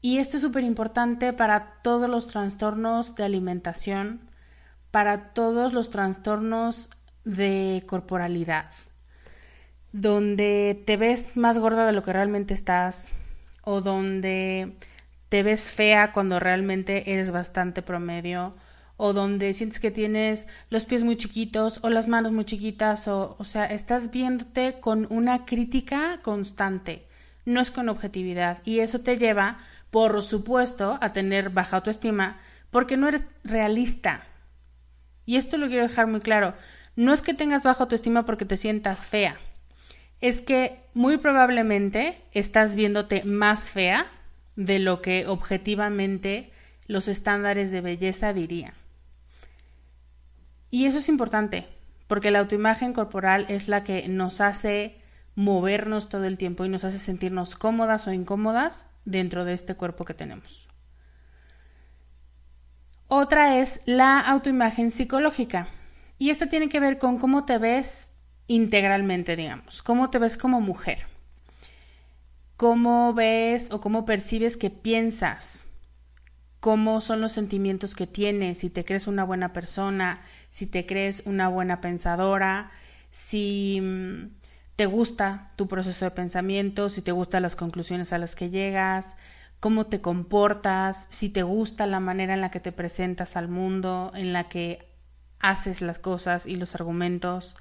Y 0.00 0.18
esto 0.18 0.36
es 0.36 0.42
súper 0.42 0.64
importante 0.64 1.32
para 1.32 1.80
todos 1.82 2.08
los 2.08 2.28
trastornos 2.28 3.14
de 3.16 3.24
alimentación, 3.24 4.20
para 4.90 5.34
todos 5.34 5.72
los 5.72 5.90
trastornos 5.90 6.90
de 7.24 7.82
corporalidad, 7.86 8.70
donde 9.92 10.80
te 10.86 10.96
ves 10.96 11.36
más 11.36 11.58
gorda 11.58 11.86
de 11.86 11.92
lo 11.92 12.02
que 12.02 12.12
realmente 12.12 12.54
estás 12.54 13.12
o 13.62 13.80
donde 13.80 14.76
te 15.28 15.42
ves 15.42 15.72
fea 15.72 16.12
cuando 16.12 16.38
realmente 16.38 17.12
eres 17.12 17.32
bastante 17.32 17.82
promedio 17.82 18.54
o 18.96 19.12
donde 19.12 19.52
sientes 19.54 19.80
que 19.80 19.90
tienes 19.90 20.46
los 20.70 20.84
pies 20.84 21.04
muy 21.04 21.16
chiquitos 21.16 21.80
o 21.82 21.90
las 21.90 22.08
manos 22.08 22.32
muy 22.32 22.44
chiquitas 22.44 23.08
o, 23.08 23.36
o 23.38 23.44
sea, 23.44 23.66
estás 23.66 24.10
viéndote 24.10 24.80
con 24.80 25.06
una 25.10 25.44
crítica 25.44 26.20
constante, 26.22 27.06
no 27.44 27.60
es 27.60 27.70
con 27.70 27.88
objetividad 27.88 28.62
y 28.64 28.80
eso 28.80 29.00
te 29.00 29.18
lleva, 29.18 29.58
por 29.90 30.22
supuesto, 30.22 30.98
a 31.00 31.12
tener 31.12 31.50
baja 31.50 31.76
autoestima 31.76 32.40
porque 32.70 32.96
no 32.96 33.08
eres 33.08 33.24
realista. 33.44 34.26
Y 35.24 35.36
esto 35.36 35.56
lo 35.56 35.68
quiero 35.68 35.82
dejar 35.82 36.06
muy 36.06 36.20
claro, 36.20 36.54
no 36.94 37.12
es 37.12 37.22
que 37.22 37.34
tengas 37.34 37.62
baja 37.62 37.84
autoestima 37.84 38.24
porque 38.24 38.44
te 38.44 38.56
sientas 38.56 39.06
fea, 39.06 39.36
es 40.20 40.40
que 40.40 40.80
muy 40.94 41.18
probablemente 41.18 42.22
estás 42.32 42.74
viéndote 42.74 43.24
más 43.24 43.70
fea 43.70 44.06
de 44.56 44.78
lo 44.78 45.02
que 45.02 45.26
objetivamente 45.26 46.50
los 46.86 47.08
estándares 47.08 47.70
de 47.70 47.80
belleza 47.82 48.32
dirían. 48.32 48.72
Y 50.70 50.86
eso 50.86 50.98
es 50.98 51.08
importante, 51.08 51.66
porque 52.06 52.30
la 52.30 52.40
autoimagen 52.40 52.92
corporal 52.92 53.46
es 53.48 53.68
la 53.68 53.82
que 53.82 54.08
nos 54.08 54.40
hace 54.40 55.00
movernos 55.34 56.08
todo 56.08 56.24
el 56.24 56.38
tiempo 56.38 56.64
y 56.64 56.68
nos 56.68 56.84
hace 56.84 56.98
sentirnos 56.98 57.54
cómodas 57.56 58.06
o 58.06 58.12
incómodas 58.12 58.86
dentro 59.04 59.44
de 59.44 59.52
este 59.52 59.74
cuerpo 59.74 60.04
que 60.04 60.14
tenemos. 60.14 60.68
Otra 63.08 63.60
es 63.60 63.80
la 63.84 64.18
autoimagen 64.18 64.90
psicológica. 64.90 65.68
Y 66.18 66.30
esta 66.30 66.48
tiene 66.48 66.68
que 66.68 66.80
ver 66.80 66.98
con 66.98 67.18
cómo 67.18 67.44
te 67.44 67.58
ves 67.58 68.08
integralmente, 68.48 69.36
digamos, 69.36 69.82
cómo 69.82 70.10
te 70.10 70.18
ves 70.18 70.36
como 70.36 70.60
mujer, 70.60 71.06
cómo 72.56 73.12
ves 73.12 73.70
o 73.70 73.80
cómo 73.80 74.04
percibes 74.06 74.56
que 74.56 74.70
piensas, 74.70 75.66
cómo 76.60 77.00
son 77.00 77.20
los 77.20 77.32
sentimientos 77.32 77.94
que 77.94 78.06
tienes, 78.06 78.58
si 78.58 78.70
te 78.70 78.84
crees 78.84 79.06
una 79.06 79.24
buena 79.24 79.52
persona, 79.52 80.22
si 80.56 80.66
te 80.66 80.86
crees 80.86 81.22
una 81.26 81.48
buena 81.48 81.82
pensadora, 81.82 82.70
si 83.10 83.78
mm, 83.82 84.30
te 84.74 84.86
gusta 84.86 85.50
tu 85.54 85.68
proceso 85.68 86.06
de 86.06 86.12
pensamiento, 86.12 86.88
si 86.88 87.02
te 87.02 87.12
gustan 87.12 87.42
las 87.42 87.56
conclusiones 87.56 88.14
a 88.14 88.18
las 88.18 88.34
que 88.34 88.48
llegas, 88.48 89.16
cómo 89.60 89.84
te 89.84 90.00
comportas, 90.00 91.08
si 91.10 91.28
te 91.28 91.42
gusta 91.42 91.84
la 91.84 92.00
manera 92.00 92.32
en 92.32 92.40
la 92.40 92.50
que 92.50 92.60
te 92.60 92.72
presentas 92.72 93.36
al 93.36 93.48
mundo, 93.48 94.12
en 94.14 94.32
la 94.32 94.48
que 94.48 94.88
haces 95.40 95.82
las 95.82 95.98
cosas 95.98 96.46
y 96.46 96.56
los 96.56 96.74
argumentos, 96.74 97.54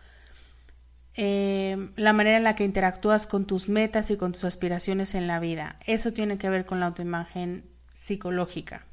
eh, 1.16 1.90
la 1.98 2.14
manera 2.14 2.38
en 2.38 2.46
la 2.46 2.56
que 2.56 2.64
interactúas 2.64 3.28
con 3.28 3.44
tus 3.46 3.68
metas 3.68 4.10
y 4.10 4.16
con 4.16 4.32
tus 4.32 4.46
aspiraciones 4.46 5.16
en 5.16 5.28
la 5.28 5.42
vida. 5.42 5.80
Eso 5.86 6.14
tiene 6.14 6.38
que 6.38 6.50
ver 6.50 6.64
con 6.64 6.80
la 6.80 6.86
autoimagen 6.86 7.66
psicológica. 7.94 8.86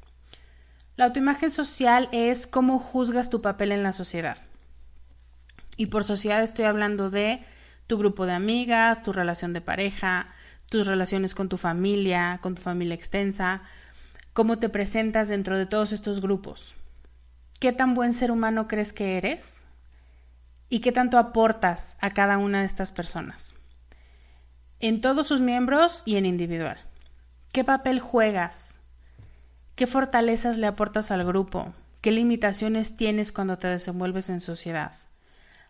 La 0.95 1.05
autoimagen 1.05 1.49
social 1.49 2.07
es 2.11 2.45
cómo 2.45 2.77
juzgas 2.77 3.31
tu 3.31 3.41
papel 3.41 3.71
en 3.71 3.81
la 3.81 3.93
sociedad. 3.93 4.37
Y 5.75 5.87
por 5.87 6.03
sociedad 6.03 6.43
estoy 6.43 6.65
hablando 6.65 7.09
de 7.09 7.43
tu 7.87 7.97
grupo 7.97 8.27
de 8.27 8.33
amigas, 8.33 9.01
tu 9.01 9.11
relación 9.11 9.53
de 9.53 9.61
pareja, 9.61 10.27
tus 10.69 10.85
relaciones 10.85 11.33
con 11.33 11.49
tu 11.49 11.57
familia, 11.57 12.39
con 12.43 12.53
tu 12.53 12.61
familia 12.61 12.93
extensa, 12.93 13.63
cómo 14.33 14.59
te 14.59 14.69
presentas 14.69 15.29
dentro 15.29 15.57
de 15.57 15.65
todos 15.65 15.93
estos 15.93 16.21
grupos. 16.21 16.75
¿Qué 17.59 17.71
tan 17.71 17.95
buen 17.95 18.13
ser 18.13 18.29
humano 18.29 18.67
crees 18.67 18.93
que 18.93 19.17
eres? 19.17 19.65
¿Y 20.69 20.79
qué 20.81 20.91
tanto 20.91 21.17
aportas 21.17 21.97
a 22.01 22.11
cada 22.11 22.37
una 22.37 22.59
de 22.59 22.65
estas 22.67 22.91
personas? 22.91 23.55
En 24.79 25.01
todos 25.01 25.27
sus 25.27 25.41
miembros 25.41 26.03
y 26.05 26.17
en 26.17 26.27
individual. 26.27 26.77
¿Qué 27.51 27.63
papel 27.63 27.99
juegas 27.99 28.72
¿Qué 29.75 29.87
fortalezas 29.87 30.57
le 30.57 30.67
aportas 30.67 31.09
al 31.09 31.25
grupo? 31.25 31.73
¿Qué 32.01 32.11
limitaciones 32.11 32.95
tienes 32.95 33.31
cuando 33.31 33.57
te 33.57 33.67
desenvuelves 33.67 34.29
en 34.29 34.39
sociedad? 34.39 34.91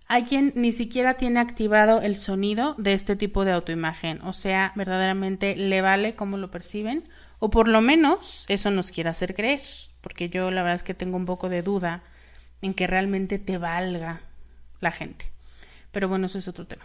Hay 0.07 0.23
quien 0.23 0.51
ni 0.55 0.73
siquiera 0.73 1.13
tiene 1.13 1.39
activado 1.39 2.01
el 2.01 2.17
sonido 2.17 2.75
de 2.77 2.93
este 2.93 3.15
tipo 3.15 3.45
de 3.45 3.53
autoimagen, 3.53 4.21
o 4.23 4.33
sea, 4.33 4.73
verdaderamente 4.75 5.55
le 5.55 5.81
vale 5.81 6.15
cómo 6.15 6.35
lo 6.35 6.51
perciben, 6.51 7.07
o 7.39 7.49
por 7.49 7.69
lo 7.69 7.79
menos 7.79 8.43
eso 8.49 8.71
nos 8.71 8.91
quiere 8.91 9.09
hacer 9.09 9.33
creer, 9.33 9.61
porque 10.01 10.27
yo 10.27 10.51
la 10.51 10.63
verdad 10.63 10.75
es 10.75 10.83
que 10.83 10.93
tengo 10.93 11.15
un 11.15 11.25
poco 11.25 11.47
de 11.47 11.61
duda 11.61 12.03
en 12.61 12.73
que 12.73 12.87
realmente 12.87 13.39
te 13.39 13.57
valga 13.57 14.19
la 14.81 14.91
gente. 14.91 15.31
Pero 15.93 16.09
bueno, 16.09 16.25
eso 16.25 16.39
es 16.39 16.49
otro 16.49 16.67
tema. 16.67 16.83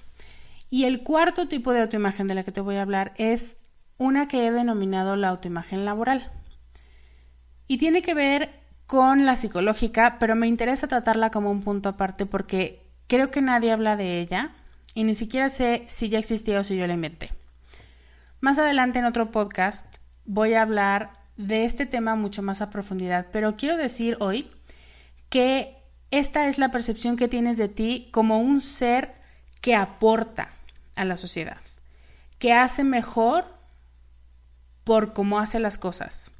Y 0.71 0.85
el 0.85 1.03
cuarto 1.03 1.49
tipo 1.49 1.73
de 1.73 1.81
autoimagen 1.81 2.29
de 2.29 2.37
la 2.37 2.45
que 2.45 2.53
te 2.53 2.61
voy 2.61 2.77
a 2.77 2.83
hablar 2.83 3.13
es 3.17 3.57
una 3.97 4.29
que 4.29 4.47
he 4.47 4.53
denominado 4.53 5.17
la 5.17 5.31
autoimagen 5.31 5.85
laboral. 5.85 6.31
Y 7.69 7.79
tiene 7.79 8.03
que 8.03 8.15
ver 8.15 8.51
con 8.87 9.27
la 9.27 9.37
psicológica, 9.37 10.17
pero 10.19 10.35
me 10.35 10.47
interesa 10.49 10.89
tratarla 10.89 11.31
como 11.31 11.51
un 11.51 11.61
punto 11.61 11.91
aparte 11.91 12.25
porque 12.27 12.83
creo 13.07 13.31
que 13.31 13.43
nadie 13.43 13.71
habla 13.71 13.97
de 13.97 14.21
ella 14.21 14.53
y 14.95 15.05
ni 15.05 15.15
siquiera 15.15 15.51
sé 15.51 15.85
si 15.87 16.09
ya 16.09 16.19
existía 16.19 16.59
o 16.59 16.65
si 16.65 16.77
yo 16.77 16.87
la 16.87 16.95
inventé. 16.95 17.31
Más 18.41 18.59
adelante 18.59 18.99
en 18.99 19.05
otro 19.05 19.31
podcast 19.31 19.99
voy 20.25 20.55
a 20.55 20.63
hablar 20.63 21.13
de 21.37 21.65
este 21.65 21.87
tema 21.87 22.15
mucho 22.15 22.43
más 22.43 22.63
a 22.63 22.71
profundidad, 22.71 23.27
pero 23.31 23.57
quiero 23.57 23.77
decir 23.77 24.17
hoy 24.21 24.49
que 25.29 25.77
esta 26.11 26.49
es 26.49 26.59
la 26.59 26.71
percepción 26.71 27.17
que 27.17 27.29
tienes 27.29 27.59
de 27.59 27.69
ti 27.69 28.09
como 28.13 28.39
un 28.39 28.61
ser 28.61 29.15
que 29.61 29.75
aporta 29.75 30.49
a 30.97 31.05
la 31.05 31.17
sociedad, 31.17 31.59
que 32.39 32.53
hace 32.53 32.85
mejor 32.85 33.45
por 34.85 35.13
cómo 35.13 35.39
hace 35.39 35.61
las 35.61 35.79
cosas, 35.79 36.31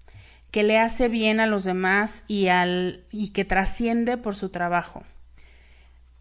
que 0.51 0.63
le 0.63 0.79
hace 0.79 1.09
bien 1.09 1.41
a 1.41 1.47
los 1.47 1.65
demás 1.65 2.25
y, 2.27 2.49
al, 2.49 3.05
y 3.11 3.31
que 3.31 3.45
trasciende 3.45 4.17
por 4.17 4.35
su 4.35 4.49
trabajo, 4.49 5.03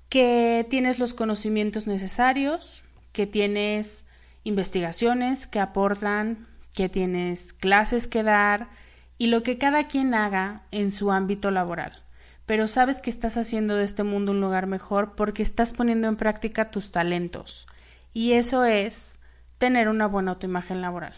que 0.09 0.65
tienes 0.69 0.99
los 0.99 1.13
conocimientos 1.13 1.87
necesarios, 1.87 2.83
que 3.11 3.27
tienes 3.27 4.05
investigaciones 4.43 5.47
que 5.47 5.59
aportan, 5.59 6.47
que 6.75 6.89
tienes 6.89 7.53
clases 7.53 8.07
que 8.07 8.23
dar 8.23 8.69
y 9.17 9.27
lo 9.27 9.43
que 9.43 9.57
cada 9.57 9.85
quien 9.85 10.13
haga 10.13 10.63
en 10.71 10.91
su 10.91 11.11
ámbito 11.11 11.51
laboral 11.51 12.03
pero 12.47 12.69
sabes 12.69 13.01
que 13.01 13.09
estás 13.09 13.37
haciendo 13.37 13.75
de 13.75 13.83
este 13.83 14.03
mundo 14.03 14.31
un 14.31 14.39
lugar 14.39 14.67
mejor 14.67 15.15
porque 15.15 15.43
estás 15.43 15.73
poniendo 15.73 16.07
en 16.07 16.15
práctica 16.15 16.71
tus 16.71 16.91
talentos. 16.91 17.67
Y 18.13 18.31
eso 18.31 18.63
es 18.63 19.19
tener 19.57 19.89
una 19.89 20.07
buena 20.07 20.31
autoimagen 20.31 20.81
laboral, 20.81 21.13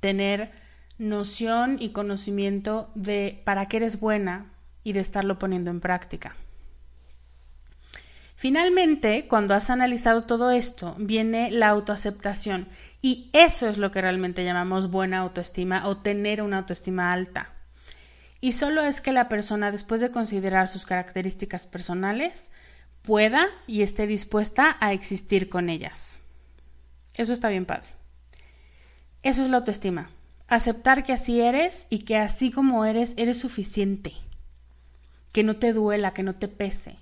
tener 0.00 0.52
noción 0.98 1.78
y 1.80 1.90
conocimiento 1.90 2.90
de 2.94 3.40
para 3.44 3.66
qué 3.66 3.78
eres 3.78 4.00
buena 4.00 4.52
y 4.84 4.92
de 4.92 5.00
estarlo 5.00 5.38
poniendo 5.38 5.70
en 5.70 5.80
práctica. 5.80 6.34
Finalmente, 8.34 9.26
cuando 9.26 9.54
has 9.54 9.68
analizado 9.68 10.22
todo 10.22 10.52
esto, 10.52 10.94
viene 10.98 11.50
la 11.50 11.68
autoaceptación 11.68 12.68
y 13.02 13.30
eso 13.32 13.68
es 13.68 13.78
lo 13.78 13.90
que 13.90 14.00
realmente 14.00 14.44
llamamos 14.44 14.90
buena 14.90 15.18
autoestima 15.18 15.88
o 15.88 15.96
tener 15.96 16.42
una 16.42 16.58
autoestima 16.58 17.12
alta. 17.12 17.52
Y 18.40 18.52
solo 18.52 18.82
es 18.82 19.00
que 19.00 19.10
la 19.10 19.28
persona, 19.28 19.72
después 19.72 20.00
de 20.00 20.12
considerar 20.12 20.68
sus 20.68 20.86
características 20.86 21.66
personales, 21.66 22.50
pueda 23.02 23.46
y 23.66 23.82
esté 23.82 24.06
dispuesta 24.06 24.76
a 24.78 24.92
existir 24.92 25.48
con 25.48 25.68
ellas. 25.68 26.20
Eso 27.16 27.32
está 27.32 27.48
bien 27.48 27.66
padre. 27.66 27.88
Eso 29.24 29.42
es 29.42 29.50
la 29.50 29.56
autoestima. 29.56 30.10
Aceptar 30.48 31.04
que 31.04 31.12
así 31.12 31.40
eres 31.40 31.86
y 31.90 32.00
que 32.00 32.16
así 32.16 32.50
como 32.50 32.84
eres, 32.86 33.12
eres 33.16 33.38
suficiente. 33.38 34.14
Que 35.32 35.44
no 35.44 35.56
te 35.56 35.74
duela, 35.74 36.14
que 36.14 36.22
no 36.22 36.34
te 36.34 36.48
pese. 36.48 36.96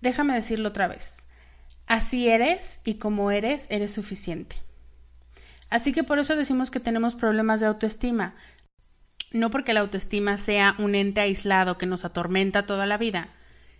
Déjame 0.00 0.34
decirlo 0.34 0.68
otra 0.68 0.86
vez. 0.86 1.26
Así 1.86 2.28
eres 2.28 2.78
y 2.84 2.94
como 2.94 3.32
eres, 3.32 3.66
eres 3.68 3.92
suficiente. 3.92 4.56
Así 5.70 5.92
que 5.92 6.04
por 6.04 6.20
eso 6.20 6.36
decimos 6.36 6.70
que 6.70 6.80
tenemos 6.80 7.16
problemas 7.16 7.58
de 7.60 7.66
autoestima, 7.66 8.34
no 9.32 9.50
porque 9.50 9.72
la 9.72 9.80
autoestima 9.80 10.36
sea 10.36 10.76
un 10.78 10.94
ente 10.94 11.20
aislado 11.20 11.78
que 11.78 11.86
nos 11.86 12.04
atormenta 12.04 12.66
toda 12.66 12.86
la 12.86 12.98
vida, 12.98 13.30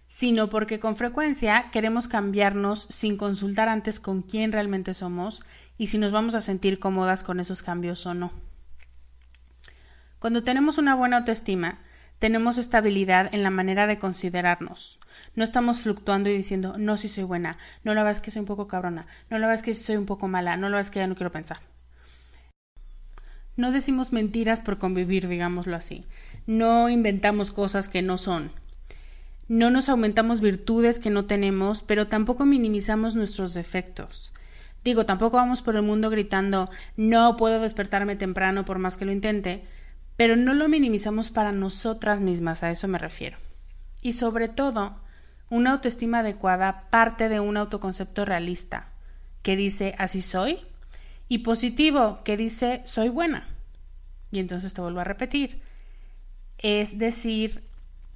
sino 0.07 0.49
porque 0.49 0.81
con 0.81 0.97
frecuencia 0.97 1.71
queremos 1.71 2.09
cambiarnos 2.09 2.87
sin 2.91 3.17
consultar 3.17 3.69
antes 3.69 4.01
con 4.01 4.23
quién 4.23 4.53
realmente 4.53 4.95
somos 4.95 5.43
y 5.79 5.89
si 5.89 5.99
nos 5.99 6.13
vamos 6.13 6.35
a 6.35 6.41
sentir 6.41 6.79
cómodas 6.79 7.25
con 7.25 7.41
esos 7.41 7.63
cambios 7.63 8.05
o 8.07 8.15
no. 8.15 8.33
Cuando 10.23 10.45
tenemos 10.45 10.79
una 10.79 10.95
buena 10.95 11.17
autoestima, 11.17 11.81
tenemos 12.21 12.57
estabilidad 12.57 13.35
en 13.35 13.43
la 13.43 13.51
manera 13.51 13.89
de 13.89 13.99
considerarnos. 13.99 15.01
No 15.35 15.43
estamos 15.43 15.81
fluctuando 15.81 16.31
y 16.31 16.37
diciendo, 16.37 16.77
no, 16.79 16.97
si 16.97 17.09
soy 17.09 17.25
buena, 17.25 17.59
no 17.83 17.93
la 17.93 18.05
ves 18.05 18.21
que 18.21 18.31
soy 18.31 18.39
un 18.39 18.47
poco 18.47 18.69
cabrona, 18.69 19.09
no 19.31 19.41
la 19.41 19.49
ves 19.49 19.65
que 19.65 19.75
soy 19.75 19.97
un 19.97 20.07
poco 20.07 20.29
mala, 20.29 20.57
no 20.57 20.69
la 20.69 20.77
ves 20.77 20.93
que 20.93 21.01
ya 21.01 21.09
no 21.09 21.17
quiero 21.17 21.33
pensar. 21.33 21.59
No 23.57 23.73
decimos 23.73 24.13
mentiras 24.13 24.61
por 24.61 24.79
convivir, 24.79 25.27
digámoslo 25.27 25.75
así. 25.75 26.05
No 26.47 26.89
inventamos 26.89 27.51
cosas 27.51 27.89
que 27.89 28.01
no 28.01 28.17
son. 28.17 28.53
No 29.49 29.71
nos 29.71 29.89
aumentamos 29.89 30.41
virtudes 30.41 31.01
que 31.01 31.11
no 31.11 31.25
tenemos, 31.25 31.83
pero 31.83 32.07
tampoco 32.07 32.47
minimizamos 32.47 33.17
nuestros 33.17 33.55
defectos. 33.55 34.33
Digo, 34.85 35.05
tampoco 35.05 35.39
vamos 35.39 35.63
por 35.63 35.75
el 35.75 35.83
mundo 35.83 36.11
gritando 36.11 36.71
no 36.97 37.37
puedo 37.37 37.59
despertarme 37.59 38.15
temprano 38.15 38.65
por 38.65 38.79
más 38.79 38.97
que 38.97 39.05
lo 39.05 39.11
intente, 39.11 39.65
pero 40.17 40.37
no 40.37 40.55
lo 40.55 40.69
minimizamos 40.69 41.31
para 41.31 41.53
nosotras 41.53 42.21
mismas, 42.21 42.63
a 42.63 42.71
eso 42.71 42.89
me 42.89 42.99
refiero. 42.99 43.39
Y 44.03 44.13
sobre 44.13 44.49
todo, 44.49 44.97
una 45.49 45.73
autoestima 45.73 46.21
adecuada 46.21 46.89
parte 46.91 47.29
de 47.29 47.41
un 47.41 47.57
autoconcepto 47.57 48.25
realista, 48.25 48.87
que 49.43 49.57
dice 49.57 49.95
así 49.99 50.23
soy 50.23 50.59
y 51.29 51.39
positivo 51.39 52.19
que 52.25 52.37
dice 52.37 52.83
soy 52.85 53.09
buena. 53.09 53.49
Y 54.31 54.39
entonces 54.39 54.73
te 54.73 54.81
vuelvo 54.81 55.01
a 55.01 55.05
repetir. 55.05 55.61
Es 56.59 56.99
decir, 56.99 57.63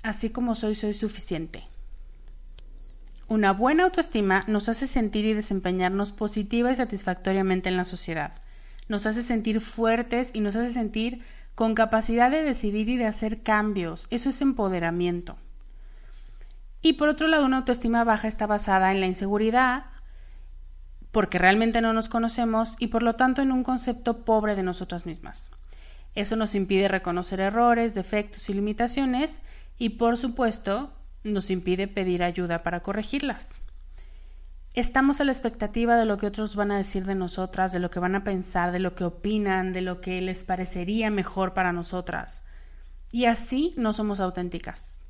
así 0.03 0.31
como 0.31 0.55
soy, 0.55 0.75
soy 0.75 0.93
suficiente. 0.93 1.65
Una 3.29 3.53
buena 3.53 3.85
autoestima 3.85 4.45
nos 4.47 4.69
hace 4.69 4.87
sentir 4.87 5.25
y 5.25 5.35
desempeñarnos 5.35 6.13
positiva 6.13 6.71
y 6.71 6.77
satisfactoriamente 6.77 7.69
en 7.69 7.77
la 7.77 7.85
sociedad. 7.85 8.33
Nos 8.89 9.05
hace 9.05 9.23
sentir 9.23 9.61
fuertes 9.61 10.31
y 10.33 10.41
nos 10.41 10.55
hace 10.55 10.73
sentir 10.73 11.23
con 11.57 11.75
capacidad 11.75 12.31
de 12.31 12.43
decidir 12.43 12.91
y 12.91 12.99
de 12.99 13.07
hacer 13.07 13.43
cambios. 13.43 14.07
Eso 14.11 14.29
es 14.29 14.43
empoderamiento. 14.43 15.37
Y 16.83 16.93
por 16.93 17.09
otro 17.09 17.27
lado, 17.27 17.47
una 17.47 17.57
autoestima 17.57 18.05
baja 18.05 18.29
está 18.29 18.47
basada 18.47 18.93
en 18.93 19.01
la 19.01 19.07
inseguridad, 19.07 19.87
porque 21.11 21.39
realmente 21.39 21.81
no 21.81 21.95
nos 21.95 22.11
conocemos 22.11 22.77
y 22.79 22.89
por 22.89 23.03
lo 23.03 23.17
tanto 23.17 23.41
en 23.41 23.53
un 23.53 23.65
concepto 23.65 24.25
pobre 24.25 24.55
de 24.55 24.63
nosotras 24.63 25.07
mismas. 25.07 25.51
Eso 26.15 26.37
nos 26.37 26.55
impide 26.55 26.89
reconocer 26.89 27.41
errores, 27.41 27.95
defectos 27.95 28.49
y 28.51 28.53
limitaciones 28.53 29.41
y 29.79 29.91
por 29.91 30.19
supuesto 30.19 30.93
nos 31.25 31.51
impide 31.51 31.89
pedir 31.89 32.23
ayuda 32.23 32.63
para 32.63 32.81
corregirlas. 32.81 33.63
Estamos 34.77 35.23
a 35.23 35.25
la 35.25 35.33
expectativa 35.33 35.97
de 35.97 36.05
lo 36.05 36.19
que 36.19 36.27
otros 36.27 36.55
van 36.55 36.71
a 36.71 36.77
decir 36.77 37.07
de 37.07 37.15
nosotras, 37.15 37.73
de 37.73 37.79
lo 37.79 37.89
que 37.89 37.99
van 37.99 38.15
a 38.15 38.25
pensar, 38.25 38.73
de 38.73 38.79
lo 38.79 38.95
que 38.95 39.05
opinan, 39.05 39.73
de 39.73 39.81
lo 39.81 40.03
que 40.03 40.21
les 40.21 40.45
parecería 40.45 41.09
mejor 41.09 41.55
para 41.55 41.73
nosotras. 41.73 42.45
Y 43.11 43.25
así 43.25 43.73
no 43.79 43.95
somos 43.95 44.21
auténticas. 44.21 45.01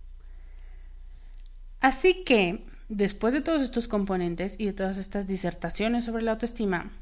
Así 1.81 2.23
que 2.23 2.65
después 2.89 3.35
de 3.35 3.41
todos 3.41 3.61
estos 3.61 3.89
componentes 3.89 4.55
y 4.57 4.67
de 4.67 4.73
todas 4.73 4.99
estas 4.99 5.27
disertaciones 5.27 6.05
sobre 6.05 6.23
la 6.23 6.31
autoestima, 6.31 6.93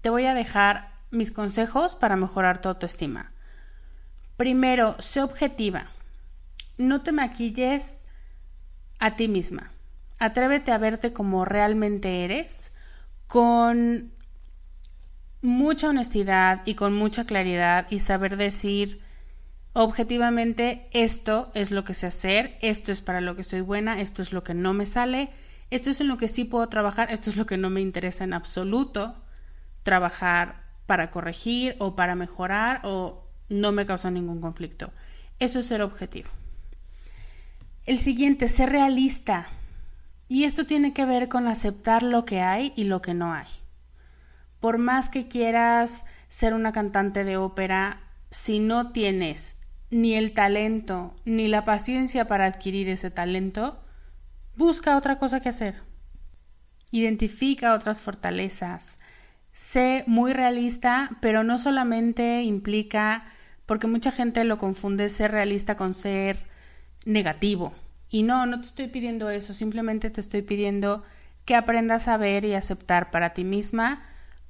te 0.00 0.10
voy 0.10 0.26
a 0.26 0.34
dejar 0.34 0.90
mis 1.12 1.30
consejos 1.30 1.94
para 1.94 2.16
mejorar 2.16 2.60
tu 2.60 2.70
autoestima. 2.70 3.30
Primero, 4.36 4.96
sé 4.98 5.22
objetiva. 5.22 5.86
No 6.76 7.02
te 7.02 7.12
maquilles 7.12 8.00
a 8.98 9.14
ti 9.14 9.28
misma. 9.28 9.70
Atrévete 10.18 10.72
a 10.72 10.78
verte 10.78 11.12
como 11.12 11.44
realmente 11.44 12.24
eres, 12.24 12.72
con 13.26 14.12
mucha 15.42 15.90
honestidad 15.90 16.62
y 16.64 16.74
con 16.74 16.94
mucha 16.94 17.24
claridad 17.24 17.86
y 17.90 18.00
saber 18.00 18.36
decir 18.36 19.00
objetivamente 19.74 20.88
esto 20.92 21.50
es 21.54 21.70
lo 21.70 21.84
que 21.84 21.92
sé 21.92 22.06
hacer, 22.06 22.56
esto 22.62 22.92
es 22.92 23.02
para 23.02 23.20
lo 23.20 23.36
que 23.36 23.42
soy 23.42 23.60
buena, 23.60 24.00
esto 24.00 24.22
es 24.22 24.32
lo 24.32 24.42
que 24.42 24.54
no 24.54 24.72
me 24.72 24.86
sale, 24.86 25.28
esto 25.70 25.90
es 25.90 26.00
en 26.00 26.08
lo 26.08 26.16
que 26.16 26.28
sí 26.28 26.44
puedo 26.44 26.66
trabajar, 26.68 27.12
esto 27.12 27.28
es 27.28 27.36
lo 27.36 27.44
que 27.44 27.58
no 27.58 27.68
me 27.68 27.82
interesa 27.82 28.24
en 28.24 28.32
absoluto 28.32 29.14
trabajar 29.82 30.64
para 30.86 31.10
corregir 31.10 31.76
o 31.78 31.94
para 31.94 32.14
mejorar 32.14 32.80
o 32.84 33.26
no 33.48 33.72
me 33.72 33.86
causa 33.86 34.10
ningún 34.10 34.40
conflicto. 34.40 34.92
Eso 35.38 35.58
es 35.58 35.66
ser 35.66 35.82
objetivo. 35.82 36.30
El 37.84 37.98
siguiente, 37.98 38.48
ser 38.48 38.70
realista. 38.70 39.46
Y 40.28 40.44
esto 40.44 40.66
tiene 40.66 40.92
que 40.92 41.04
ver 41.04 41.28
con 41.28 41.46
aceptar 41.46 42.02
lo 42.02 42.24
que 42.24 42.40
hay 42.40 42.72
y 42.76 42.84
lo 42.84 43.02
que 43.02 43.14
no 43.14 43.32
hay. 43.32 43.46
Por 44.60 44.78
más 44.78 45.08
que 45.08 45.28
quieras 45.28 46.04
ser 46.28 46.54
una 46.54 46.72
cantante 46.72 47.24
de 47.24 47.36
ópera, 47.36 48.00
si 48.30 48.58
no 48.58 48.92
tienes 48.92 49.56
ni 49.90 50.14
el 50.14 50.32
talento 50.32 51.14
ni 51.24 51.46
la 51.46 51.64
paciencia 51.64 52.26
para 52.26 52.46
adquirir 52.46 52.88
ese 52.88 53.10
talento, 53.10 53.82
Busca 54.56 54.96
otra 54.96 55.18
cosa 55.18 55.40
que 55.40 55.50
hacer. 55.50 55.82
Identifica 56.90 57.74
otras 57.74 58.00
fortalezas. 58.00 58.98
Sé 59.52 60.02
muy 60.06 60.32
realista, 60.32 61.10
pero 61.20 61.44
no 61.44 61.58
solamente 61.58 62.42
implica, 62.42 63.26
porque 63.66 63.86
mucha 63.86 64.10
gente 64.10 64.44
lo 64.44 64.56
confunde 64.56 65.10
ser 65.10 65.32
realista 65.32 65.76
con 65.76 65.92
ser 65.92 66.46
negativo. 67.04 67.74
Y 68.08 68.22
no, 68.22 68.46
no 68.46 68.60
te 68.60 68.66
estoy 68.66 68.88
pidiendo 68.88 69.30
eso, 69.30 69.52
simplemente 69.52 70.10
te 70.10 70.20
estoy 70.20 70.42
pidiendo 70.42 71.02
que 71.44 71.54
aprendas 71.54 72.08
a 72.08 72.16
ver 72.16 72.44
y 72.44 72.54
aceptar 72.54 73.10
para 73.10 73.32
ti 73.32 73.44
misma 73.44 74.02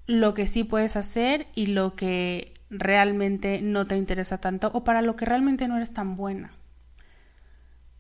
lo 0.07 0.35
que 0.35 0.47
sí 0.47 0.65
puedes 0.65 0.97
hacer 0.97 1.47
y 1.55 1.67
lo 1.67 1.95
que 1.95 2.55
realmente 2.71 3.61
no 3.63 3.87
te 3.87 3.97
interesa 3.97 4.39
tanto 4.39 4.71
o 4.73 4.85
para 4.85 5.03
lo 5.03 5.17
que 5.17 5.27
realmente 5.27 5.69
no 5.69 5.77
eres 5.77 5.93
tan 5.93 6.17
buena. 6.17 6.53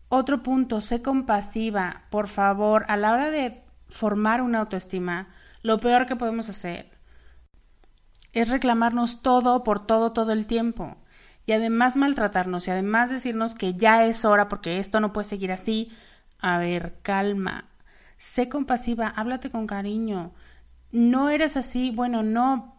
Otro 0.08 0.42
punto, 0.42 0.80
sé 0.80 1.02
compasiva, 1.02 2.04
por 2.10 2.28
favor, 2.28 2.84
a 2.88 2.96
la 2.96 3.12
hora 3.12 3.30
de 3.30 3.62
formar 3.88 4.40
una 4.40 4.60
autoestima, 4.60 5.28
lo 5.62 5.78
peor 5.78 6.06
que 6.06 6.16
podemos 6.16 6.48
hacer 6.48 6.90
es 8.32 8.50
reclamarnos 8.50 9.22
todo 9.22 9.64
por 9.64 9.84
todo 9.84 10.12
todo 10.12 10.32
el 10.32 10.46
tiempo 10.46 10.96
y 11.46 11.52
además 11.52 11.96
maltratarnos 11.96 12.66
y 12.66 12.72
además 12.72 13.10
decirnos 13.10 13.54
que 13.54 13.74
ya 13.74 14.04
es 14.04 14.24
hora 14.24 14.48
porque 14.48 14.80
esto 14.80 15.00
no 15.00 15.12
puede 15.12 15.28
seguir 15.28 15.52
así. 15.52 15.90
A 16.40 16.58
ver, 16.58 16.98
calma. 17.02 17.66
Sé 18.18 18.48
compasiva, 18.48 19.08
háblate 19.08 19.50
con 19.50 19.66
cariño. 19.66 20.32
No 20.90 21.30
eres 21.30 21.56
así, 21.56 21.90
bueno, 21.90 22.22
no, 22.22 22.76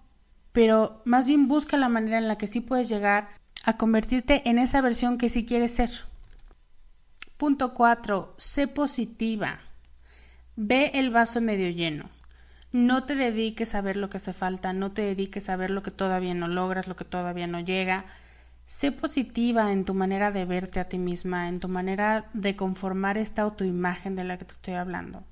pero 0.51 1.01
más 1.05 1.25
bien 1.25 1.47
busca 1.47 1.77
la 1.77 1.89
manera 1.89 2.17
en 2.17 2.27
la 2.27 2.37
que 2.37 2.47
sí 2.47 2.59
puedes 2.59 2.89
llegar 2.89 3.29
a 3.63 3.77
convertirte 3.77 4.47
en 4.49 4.59
esa 4.59 4.81
versión 4.81 5.17
que 5.17 5.29
sí 5.29 5.45
quieres 5.45 5.71
ser. 5.71 5.89
Punto 7.37 7.73
4. 7.73 8.33
Sé 8.37 8.67
positiva. 8.67 9.59
Ve 10.55 10.91
el 10.95 11.11
vaso 11.11 11.39
medio 11.39 11.69
lleno. 11.69 12.09
No 12.71 13.03
te 13.05 13.15
dediques 13.15 13.75
a 13.75 13.81
ver 13.81 13.95
lo 13.95 14.09
que 14.09 14.17
hace 14.17 14.33
falta, 14.33 14.73
no 14.73 14.91
te 14.91 15.03
dediques 15.03 15.47
a 15.49 15.55
ver 15.55 15.69
lo 15.69 15.83
que 15.83 15.91
todavía 15.91 16.33
no 16.33 16.47
logras, 16.47 16.87
lo 16.87 16.95
que 16.95 17.05
todavía 17.05 17.47
no 17.47 17.59
llega. 17.59 18.05
Sé 18.67 18.91
positiva 18.91 19.71
en 19.71 19.85
tu 19.85 19.93
manera 19.93 20.29
de 20.29 20.43
verte 20.43 20.81
a 20.81 20.89
ti 20.89 20.97
misma, 20.97 21.47
en 21.47 21.57
tu 21.57 21.69
manera 21.69 22.29
de 22.33 22.57
conformar 22.57 23.17
esta 23.17 23.43
autoimagen 23.43 24.15
de 24.15 24.25
la 24.25 24.37
que 24.37 24.43
te 24.43 24.51
estoy 24.51 24.73
hablando. 24.73 25.23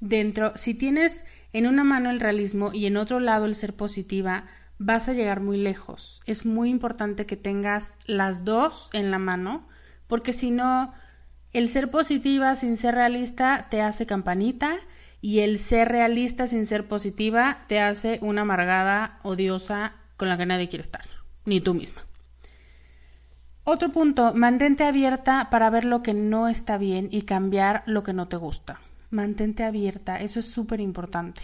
Dentro, 0.00 0.52
si 0.56 0.74
tienes 0.74 1.24
en 1.52 1.68
una 1.68 1.84
mano 1.84 2.10
el 2.10 2.18
realismo 2.18 2.72
y 2.72 2.86
en 2.86 2.96
otro 2.96 3.20
lado 3.20 3.46
el 3.46 3.54
ser 3.54 3.76
positiva, 3.76 4.46
vas 4.78 5.08
a 5.08 5.12
llegar 5.12 5.40
muy 5.40 5.58
lejos. 5.58 6.22
Es 6.26 6.44
muy 6.44 6.70
importante 6.70 7.24
que 7.24 7.36
tengas 7.36 7.96
las 8.04 8.44
dos 8.44 8.90
en 8.92 9.12
la 9.12 9.20
mano, 9.20 9.68
porque 10.08 10.32
si 10.32 10.50
no, 10.50 10.92
el 11.52 11.68
ser 11.68 11.88
positiva 11.88 12.56
sin 12.56 12.76
ser 12.76 12.96
realista 12.96 13.68
te 13.70 13.80
hace 13.80 14.06
campanita 14.06 14.74
y 15.20 15.38
el 15.38 15.56
ser 15.56 15.88
realista 15.88 16.48
sin 16.48 16.66
ser 16.66 16.88
positiva 16.88 17.64
te 17.68 17.78
hace 17.78 18.18
una 18.22 18.42
amargada, 18.42 19.20
odiosa, 19.22 19.92
con 20.16 20.28
la 20.28 20.36
que 20.36 20.46
nadie 20.46 20.68
quiere 20.68 20.82
estar, 20.82 21.04
ni 21.44 21.60
tú 21.60 21.74
misma. 21.74 22.02
Otro 23.66 23.88
punto, 23.88 24.34
mantente 24.34 24.84
abierta 24.84 25.48
para 25.48 25.70
ver 25.70 25.86
lo 25.86 26.02
que 26.02 26.12
no 26.12 26.48
está 26.48 26.76
bien 26.76 27.08
y 27.10 27.22
cambiar 27.22 27.82
lo 27.86 28.02
que 28.02 28.12
no 28.12 28.28
te 28.28 28.36
gusta. 28.36 28.78
Mantente 29.08 29.64
abierta, 29.64 30.20
eso 30.20 30.38
es 30.38 30.50
súper 30.50 30.80
importante. 30.80 31.40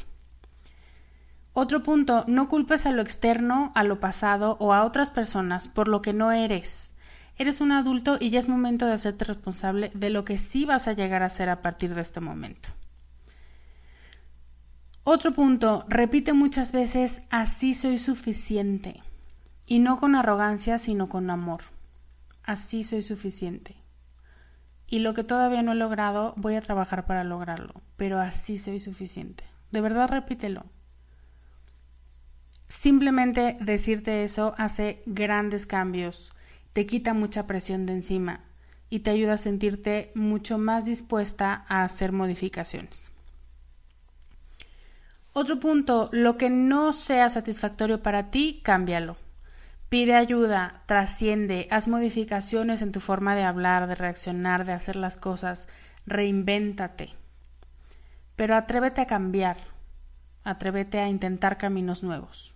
Otro 1.54 1.82
punto, 1.82 2.24
no 2.28 2.46
culpes 2.46 2.84
a 2.84 2.90
lo 2.90 3.00
externo, 3.00 3.72
a 3.74 3.84
lo 3.84 4.00
pasado 4.00 4.58
o 4.60 4.74
a 4.74 4.84
otras 4.84 5.10
personas 5.10 5.68
por 5.68 5.88
lo 5.88 6.02
que 6.02 6.12
no 6.12 6.30
eres. 6.30 6.92
Eres 7.38 7.62
un 7.62 7.72
adulto 7.72 8.18
y 8.20 8.28
ya 8.28 8.38
es 8.38 8.50
momento 8.50 8.84
de 8.84 8.92
hacerte 8.92 9.24
responsable 9.24 9.90
de 9.94 10.10
lo 10.10 10.26
que 10.26 10.36
sí 10.36 10.66
vas 10.66 10.88
a 10.88 10.92
llegar 10.92 11.22
a 11.22 11.30
ser 11.30 11.48
a 11.48 11.62
partir 11.62 11.94
de 11.94 12.02
este 12.02 12.20
momento. 12.20 12.68
Otro 15.04 15.32
punto, 15.32 15.86
repite 15.88 16.34
muchas 16.34 16.72
veces, 16.72 17.22
así 17.30 17.72
soy 17.72 17.96
suficiente. 17.96 19.02
Y 19.66 19.78
no 19.78 19.96
con 19.96 20.14
arrogancia, 20.14 20.76
sino 20.76 21.08
con 21.08 21.30
amor 21.30 21.62
así 22.44 22.84
soy 22.84 23.02
suficiente. 23.02 23.76
Y 24.86 24.98
lo 24.98 25.14
que 25.14 25.24
todavía 25.24 25.62
no 25.62 25.72
he 25.72 25.76
logrado, 25.76 26.34
voy 26.36 26.56
a 26.56 26.60
trabajar 26.60 27.06
para 27.06 27.24
lograrlo, 27.24 27.74
pero 27.96 28.18
así 28.18 28.58
soy 28.58 28.80
suficiente. 28.80 29.44
De 29.70 29.80
verdad 29.80 30.08
repítelo. 30.08 30.64
Simplemente 32.66 33.56
decirte 33.60 34.22
eso 34.22 34.54
hace 34.58 35.02
grandes 35.06 35.66
cambios, 35.66 36.32
te 36.72 36.86
quita 36.86 37.14
mucha 37.14 37.46
presión 37.46 37.86
de 37.86 37.94
encima 37.94 38.40
y 38.90 39.00
te 39.00 39.10
ayuda 39.10 39.34
a 39.34 39.38
sentirte 39.38 40.10
mucho 40.14 40.58
más 40.58 40.84
dispuesta 40.84 41.64
a 41.68 41.84
hacer 41.84 42.12
modificaciones. 42.12 43.10
Otro 45.32 45.60
punto, 45.60 46.08
lo 46.12 46.36
que 46.36 46.50
no 46.50 46.92
sea 46.92 47.28
satisfactorio 47.28 48.02
para 48.02 48.30
ti, 48.30 48.60
cámbialo. 48.64 49.16
Pide 49.90 50.14
ayuda, 50.14 50.84
trasciende, 50.86 51.66
haz 51.72 51.88
modificaciones 51.88 52.80
en 52.80 52.92
tu 52.92 53.00
forma 53.00 53.34
de 53.34 53.42
hablar, 53.42 53.88
de 53.88 53.96
reaccionar, 53.96 54.64
de 54.64 54.72
hacer 54.72 54.94
las 54.94 55.16
cosas, 55.16 55.66
reinvéntate. 56.06 57.10
Pero 58.36 58.54
atrévete 58.54 59.00
a 59.00 59.06
cambiar, 59.06 59.56
atrévete 60.44 61.00
a 61.00 61.08
intentar 61.08 61.58
caminos 61.58 62.04
nuevos. 62.04 62.54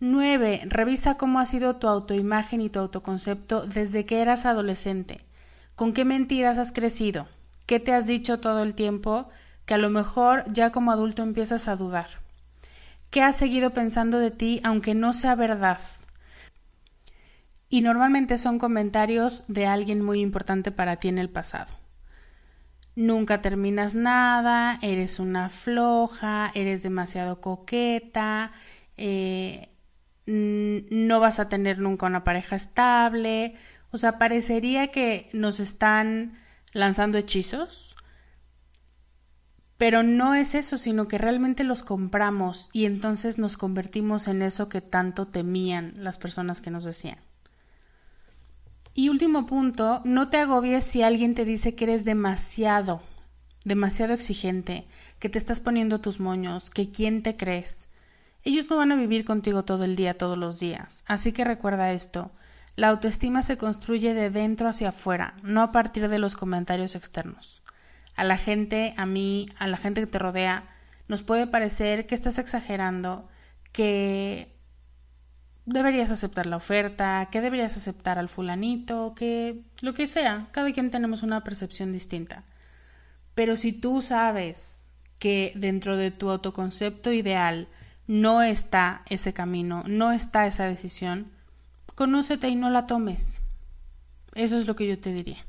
9. 0.00 0.62
Revisa 0.64 1.18
cómo 1.18 1.38
ha 1.38 1.44
sido 1.44 1.76
tu 1.76 1.86
autoimagen 1.86 2.62
y 2.62 2.70
tu 2.70 2.78
autoconcepto 2.78 3.66
desde 3.66 4.06
que 4.06 4.22
eras 4.22 4.46
adolescente. 4.46 5.20
¿Con 5.74 5.92
qué 5.92 6.06
mentiras 6.06 6.56
has 6.56 6.72
crecido? 6.72 7.26
¿Qué 7.66 7.78
te 7.78 7.92
has 7.92 8.06
dicho 8.06 8.40
todo 8.40 8.62
el 8.62 8.74
tiempo 8.74 9.28
que 9.66 9.74
a 9.74 9.78
lo 9.78 9.90
mejor 9.90 10.50
ya 10.50 10.72
como 10.72 10.92
adulto 10.92 11.22
empiezas 11.22 11.68
a 11.68 11.76
dudar? 11.76 12.23
Qué 13.14 13.22
has 13.22 13.36
seguido 13.36 13.70
pensando 13.70 14.18
de 14.18 14.32
ti 14.32 14.60
aunque 14.64 14.92
no 14.96 15.12
sea 15.12 15.36
verdad. 15.36 15.78
Y 17.68 17.80
normalmente 17.80 18.36
son 18.36 18.58
comentarios 18.58 19.44
de 19.46 19.66
alguien 19.66 20.02
muy 20.02 20.20
importante 20.20 20.72
para 20.72 20.96
ti 20.96 21.06
en 21.06 21.18
el 21.18 21.30
pasado. 21.30 21.72
Nunca 22.96 23.40
terminas 23.40 23.94
nada, 23.94 24.80
eres 24.82 25.20
una 25.20 25.48
floja, 25.48 26.50
eres 26.54 26.82
demasiado 26.82 27.40
coqueta, 27.40 28.50
eh, 28.96 29.68
no 30.26 31.20
vas 31.20 31.38
a 31.38 31.48
tener 31.48 31.78
nunca 31.78 32.06
una 32.06 32.24
pareja 32.24 32.56
estable. 32.56 33.54
O 33.92 33.96
sea, 33.96 34.18
parecería 34.18 34.88
que 34.88 35.30
nos 35.32 35.60
están 35.60 36.36
lanzando 36.72 37.16
hechizos 37.16 37.93
pero 39.84 40.02
no 40.02 40.34
es 40.34 40.54
eso, 40.54 40.78
sino 40.78 41.08
que 41.08 41.18
realmente 41.18 41.62
los 41.62 41.84
compramos 41.84 42.70
y 42.72 42.86
entonces 42.86 43.36
nos 43.36 43.58
convertimos 43.58 44.28
en 44.28 44.40
eso 44.40 44.70
que 44.70 44.80
tanto 44.80 45.26
temían 45.26 45.92
las 45.98 46.16
personas 46.16 46.62
que 46.62 46.70
nos 46.70 46.84
decían. 46.84 47.18
Y 48.94 49.10
último 49.10 49.44
punto, 49.44 50.00
no 50.06 50.30
te 50.30 50.38
agobies 50.38 50.84
si 50.84 51.02
alguien 51.02 51.34
te 51.34 51.44
dice 51.44 51.74
que 51.74 51.84
eres 51.84 52.06
demasiado, 52.06 53.02
demasiado 53.66 54.14
exigente, 54.14 54.86
que 55.18 55.28
te 55.28 55.36
estás 55.36 55.60
poniendo 55.60 56.00
tus 56.00 56.18
moños, 56.18 56.70
que 56.70 56.90
quién 56.90 57.22
te 57.22 57.36
crees. 57.36 57.90
Ellos 58.42 58.70
no 58.70 58.78
van 58.78 58.90
a 58.90 58.96
vivir 58.96 59.26
contigo 59.26 59.66
todo 59.66 59.84
el 59.84 59.96
día, 59.96 60.16
todos 60.16 60.38
los 60.38 60.60
días. 60.60 61.04
Así 61.06 61.32
que 61.32 61.44
recuerda 61.44 61.92
esto, 61.92 62.30
la 62.74 62.88
autoestima 62.88 63.42
se 63.42 63.58
construye 63.58 64.14
de 64.14 64.30
dentro 64.30 64.66
hacia 64.66 64.88
afuera, 64.88 65.34
no 65.42 65.60
a 65.60 65.72
partir 65.72 66.08
de 66.08 66.18
los 66.18 66.36
comentarios 66.36 66.94
externos 66.94 67.63
a 68.16 68.24
la 68.24 68.36
gente, 68.36 68.94
a 68.96 69.06
mí, 69.06 69.46
a 69.58 69.66
la 69.66 69.76
gente 69.76 70.00
que 70.00 70.06
te 70.06 70.18
rodea, 70.18 70.64
nos 71.08 71.22
puede 71.22 71.46
parecer 71.46 72.06
que 72.06 72.14
estás 72.14 72.38
exagerando, 72.38 73.28
que 73.72 74.54
deberías 75.66 76.10
aceptar 76.10 76.46
la 76.46 76.56
oferta, 76.56 77.28
que 77.30 77.40
deberías 77.40 77.76
aceptar 77.76 78.18
al 78.18 78.28
fulanito, 78.28 79.14
que 79.14 79.62
lo 79.80 79.94
que 79.94 80.06
sea, 80.06 80.48
cada 80.52 80.72
quien 80.72 80.90
tenemos 80.90 81.22
una 81.22 81.44
percepción 81.44 81.92
distinta. 81.92 82.44
Pero 83.34 83.56
si 83.56 83.72
tú 83.72 84.00
sabes 84.00 84.86
que 85.18 85.52
dentro 85.56 85.96
de 85.96 86.10
tu 86.10 86.30
autoconcepto 86.30 87.12
ideal 87.12 87.68
no 88.06 88.42
está 88.42 89.02
ese 89.06 89.32
camino, 89.32 89.82
no 89.86 90.12
está 90.12 90.46
esa 90.46 90.64
decisión, 90.64 91.32
conócete 91.94 92.48
y 92.48 92.56
no 92.56 92.70
la 92.70 92.86
tomes. 92.86 93.40
Eso 94.34 94.58
es 94.58 94.66
lo 94.66 94.76
que 94.76 94.86
yo 94.86 94.98
te 94.98 95.12
diría. 95.12 95.44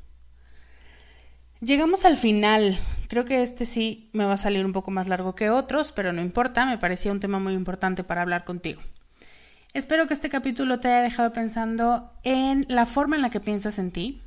Llegamos 1.60 2.04
al 2.04 2.18
final. 2.18 2.76
Creo 3.08 3.24
que 3.24 3.40
este 3.40 3.64
sí 3.64 4.10
me 4.12 4.26
va 4.26 4.34
a 4.34 4.36
salir 4.36 4.66
un 4.66 4.72
poco 4.72 4.90
más 4.90 5.08
largo 5.08 5.34
que 5.34 5.48
otros, 5.48 5.90
pero 5.90 6.12
no 6.12 6.20
importa, 6.20 6.66
me 6.66 6.76
parecía 6.76 7.12
un 7.12 7.20
tema 7.20 7.38
muy 7.38 7.54
importante 7.54 8.04
para 8.04 8.20
hablar 8.20 8.44
contigo. 8.44 8.82
Espero 9.72 10.06
que 10.06 10.12
este 10.12 10.28
capítulo 10.28 10.80
te 10.80 10.88
haya 10.88 11.02
dejado 11.02 11.32
pensando 11.32 12.12
en 12.24 12.62
la 12.68 12.84
forma 12.84 13.16
en 13.16 13.22
la 13.22 13.30
que 13.30 13.40
piensas 13.40 13.78
en 13.78 13.90
ti, 13.90 14.20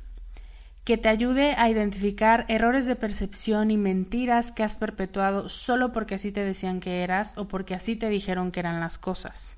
que 0.84 0.98
te 0.98 1.08
ayude 1.08 1.54
a 1.56 1.68
identificar 1.68 2.46
errores 2.48 2.86
de 2.86 2.96
percepción 2.96 3.70
y 3.70 3.76
mentiras 3.76 4.50
que 4.50 4.64
has 4.64 4.76
perpetuado 4.76 5.48
solo 5.48 5.92
porque 5.92 6.16
así 6.16 6.32
te 6.32 6.44
decían 6.44 6.80
que 6.80 7.02
eras 7.04 7.38
o 7.38 7.46
porque 7.46 7.76
así 7.76 7.94
te 7.94 8.08
dijeron 8.08 8.50
que 8.50 8.58
eran 8.58 8.80
las 8.80 8.98
cosas. 8.98 9.56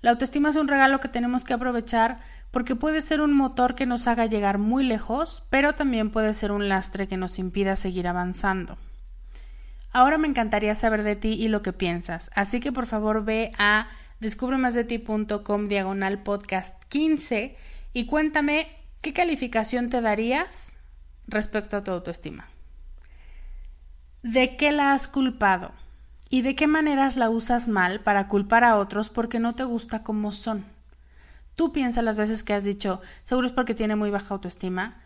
La 0.00 0.12
autoestima 0.12 0.48
es 0.48 0.56
un 0.56 0.68
regalo 0.68 1.00
que 1.00 1.08
tenemos 1.08 1.44
que 1.44 1.54
aprovechar 1.54 2.18
porque 2.52 2.76
puede 2.76 3.00
ser 3.00 3.20
un 3.20 3.34
motor 3.34 3.74
que 3.74 3.86
nos 3.86 4.06
haga 4.06 4.26
llegar 4.26 4.58
muy 4.58 4.84
lejos, 4.84 5.42
pero 5.50 5.74
también 5.74 6.10
puede 6.10 6.34
ser 6.34 6.52
un 6.52 6.68
lastre 6.68 7.08
que 7.08 7.16
nos 7.16 7.38
impida 7.38 7.74
seguir 7.74 8.06
avanzando. 8.06 8.78
Ahora 9.90 10.18
me 10.18 10.28
encantaría 10.28 10.74
saber 10.74 11.02
de 11.02 11.16
ti 11.16 11.32
y 11.32 11.48
lo 11.48 11.62
que 11.62 11.72
piensas, 11.72 12.30
así 12.34 12.60
que 12.60 12.70
por 12.70 12.86
favor 12.86 13.24
ve 13.24 13.50
a 13.58 13.88
descubremasdeti.com 14.20 15.64
diagonal 15.64 16.22
podcast 16.22 16.82
15 16.84 17.56
y 17.94 18.06
cuéntame 18.06 18.68
qué 19.00 19.12
calificación 19.12 19.88
te 19.88 20.00
darías 20.00 20.76
respecto 21.26 21.78
a 21.78 21.84
tu 21.84 21.90
autoestima. 21.90 22.46
¿De 24.22 24.56
qué 24.56 24.72
la 24.72 24.92
has 24.92 25.08
culpado? 25.08 25.72
¿Y 26.28 26.42
de 26.42 26.54
qué 26.54 26.66
maneras 26.66 27.16
la 27.16 27.28
usas 27.28 27.66
mal 27.68 28.00
para 28.00 28.28
culpar 28.28 28.62
a 28.62 28.76
otros 28.76 29.10
porque 29.10 29.40
no 29.40 29.54
te 29.54 29.64
gusta 29.64 30.02
como 30.02 30.32
son? 30.32 30.64
Tú 31.54 31.72
piensa 31.72 32.02
las 32.02 32.18
veces 32.18 32.42
que 32.42 32.54
has 32.54 32.64
dicho, 32.64 33.00
seguro 33.22 33.46
es 33.46 33.52
porque 33.52 33.74
tiene 33.74 33.96
muy 33.96 34.10
baja 34.10 34.34
autoestima, 34.34 35.00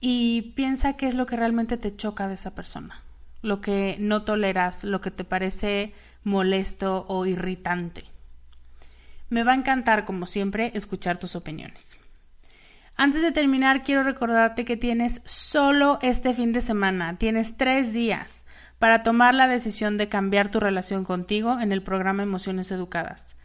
y 0.00 0.52
piensa 0.56 0.94
qué 0.94 1.06
es 1.06 1.14
lo 1.14 1.26
que 1.26 1.36
realmente 1.36 1.76
te 1.76 1.94
choca 1.94 2.26
de 2.26 2.34
esa 2.34 2.54
persona, 2.54 3.02
lo 3.42 3.60
que 3.60 3.96
no 4.00 4.22
toleras, 4.22 4.84
lo 4.84 5.00
que 5.00 5.10
te 5.10 5.24
parece 5.24 5.92
molesto 6.24 7.04
o 7.08 7.26
irritante. 7.26 8.04
Me 9.28 9.44
va 9.44 9.52
a 9.52 9.56
encantar, 9.56 10.06
como 10.06 10.26
siempre, 10.26 10.72
escuchar 10.74 11.18
tus 11.18 11.36
opiniones. 11.36 11.98
Antes 12.96 13.22
de 13.22 13.32
terminar, 13.32 13.82
quiero 13.82 14.02
recordarte 14.02 14.64
que 14.64 14.76
tienes 14.76 15.20
solo 15.24 15.98
este 16.02 16.34
fin 16.34 16.52
de 16.52 16.60
semana, 16.60 17.16
tienes 17.16 17.56
tres 17.56 17.92
días 17.92 18.44
para 18.78 19.02
tomar 19.02 19.34
la 19.34 19.48
decisión 19.48 19.96
de 19.98 20.08
cambiar 20.08 20.50
tu 20.50 20.60
relación 20.60 21.04
contigo 21.04 21.60
en 21.60 21.72
el 21.72 21.82
programa 21.82 22.22
Emociones 22.22 22.70
Educadas. 22.72 23.36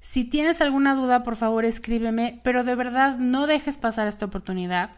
Si 0.00 0.24
tienes 0.24 0.60
alguna 0.60 0.94
duda, 0.94 1.22
por 1.22 1.36
favor 1.36 1.64
escríbeme, 1.64 2.40
pero 2.44 2.64
de 2.64 2.74
verdad 2.74 3.18
no 3.18 3.46
dejes 3.46 3.78
pasar 3.78 4.08
esta 4.08 4.26
oportunidad 4.26 4.90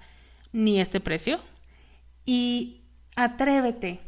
ni 0.52 0.80
este 0.80 1.00
precio 1.00 1.40
y 2.24 2.82
atrévete 3.16 4.00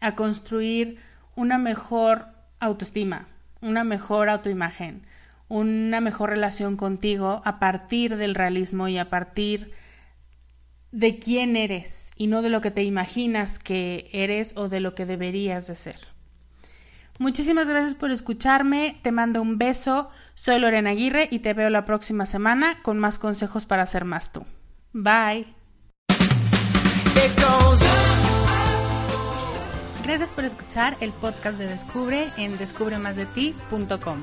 a 0.00 0.14
construir 0.14 0.98
una 1.36 1.58
mejor 1.58 2.26
autoestima, 2.58 3.28
una 3.60 3.84
mejor 3.84 4.28
autoimagen, 4.28 5.06
una 5.48 6.00
mejor 6.00 6.30
relación 6.30 6.76
contigo 6.76 7.42
a 7.44 7.58
partir 7.58 8.16
del 8.16 8.34
realismo 8.34 8.88
y 8.88 8.98
a 8.98 9.10
partir 9.10 9.72
de 10.90 11.18
quién 11.18 11.56
eres 11.56 12.10
y 12.16 12.26
no 12.26 12.42
de 12.42 12.50
lo 12.50 12.60
que 12.60 12.70
te 12.70 12.82
imaginas 12.82 13.58
que 13.58 14.10
eres 14.12 14.54
o 14.56 14.68
de 14.68 14.80
lo 14.80 14.94
que 14.94 15.06
deberías 15.06 15.66
de 15.66 15.74
ser. 15.74 16.11
Muchísimas 17.22 17.68
gracias 17.68 17.94
por 17.94 18.10
escucharme, 18.10 18.98
te 19.02 19.12
mando 19.12 19.40
un 19.40 19.56
beso, 19.56 20.10
soy 20.34 20.58
Lorena 20.58 20.90
Aguirre 20.90 21.28
y 21.30 21.38
te 21.38 21.54
veo 21.54 21.70
la 21.70 21.84
próxima 21.84 22.26
semana 22.26 22.82
con 22.82 22.98
más 22.98 23.20
consejos 23.20 23.64
para 23.64 23.86
ser 23.86 24.04
más 24.04 24.32
tú. 24.32 24.44
Bye. 24.92 25.46
Gracias 30.02 30.32
por 30.32 30.44
escuchar 30.44 30.96
el 30.98 31.12
podcast 31.12 31.58
de 31.58 31.68
Descubre 31.68 32.32
en 32.36 32.58
descubremasdeti.com. 32.58 34.22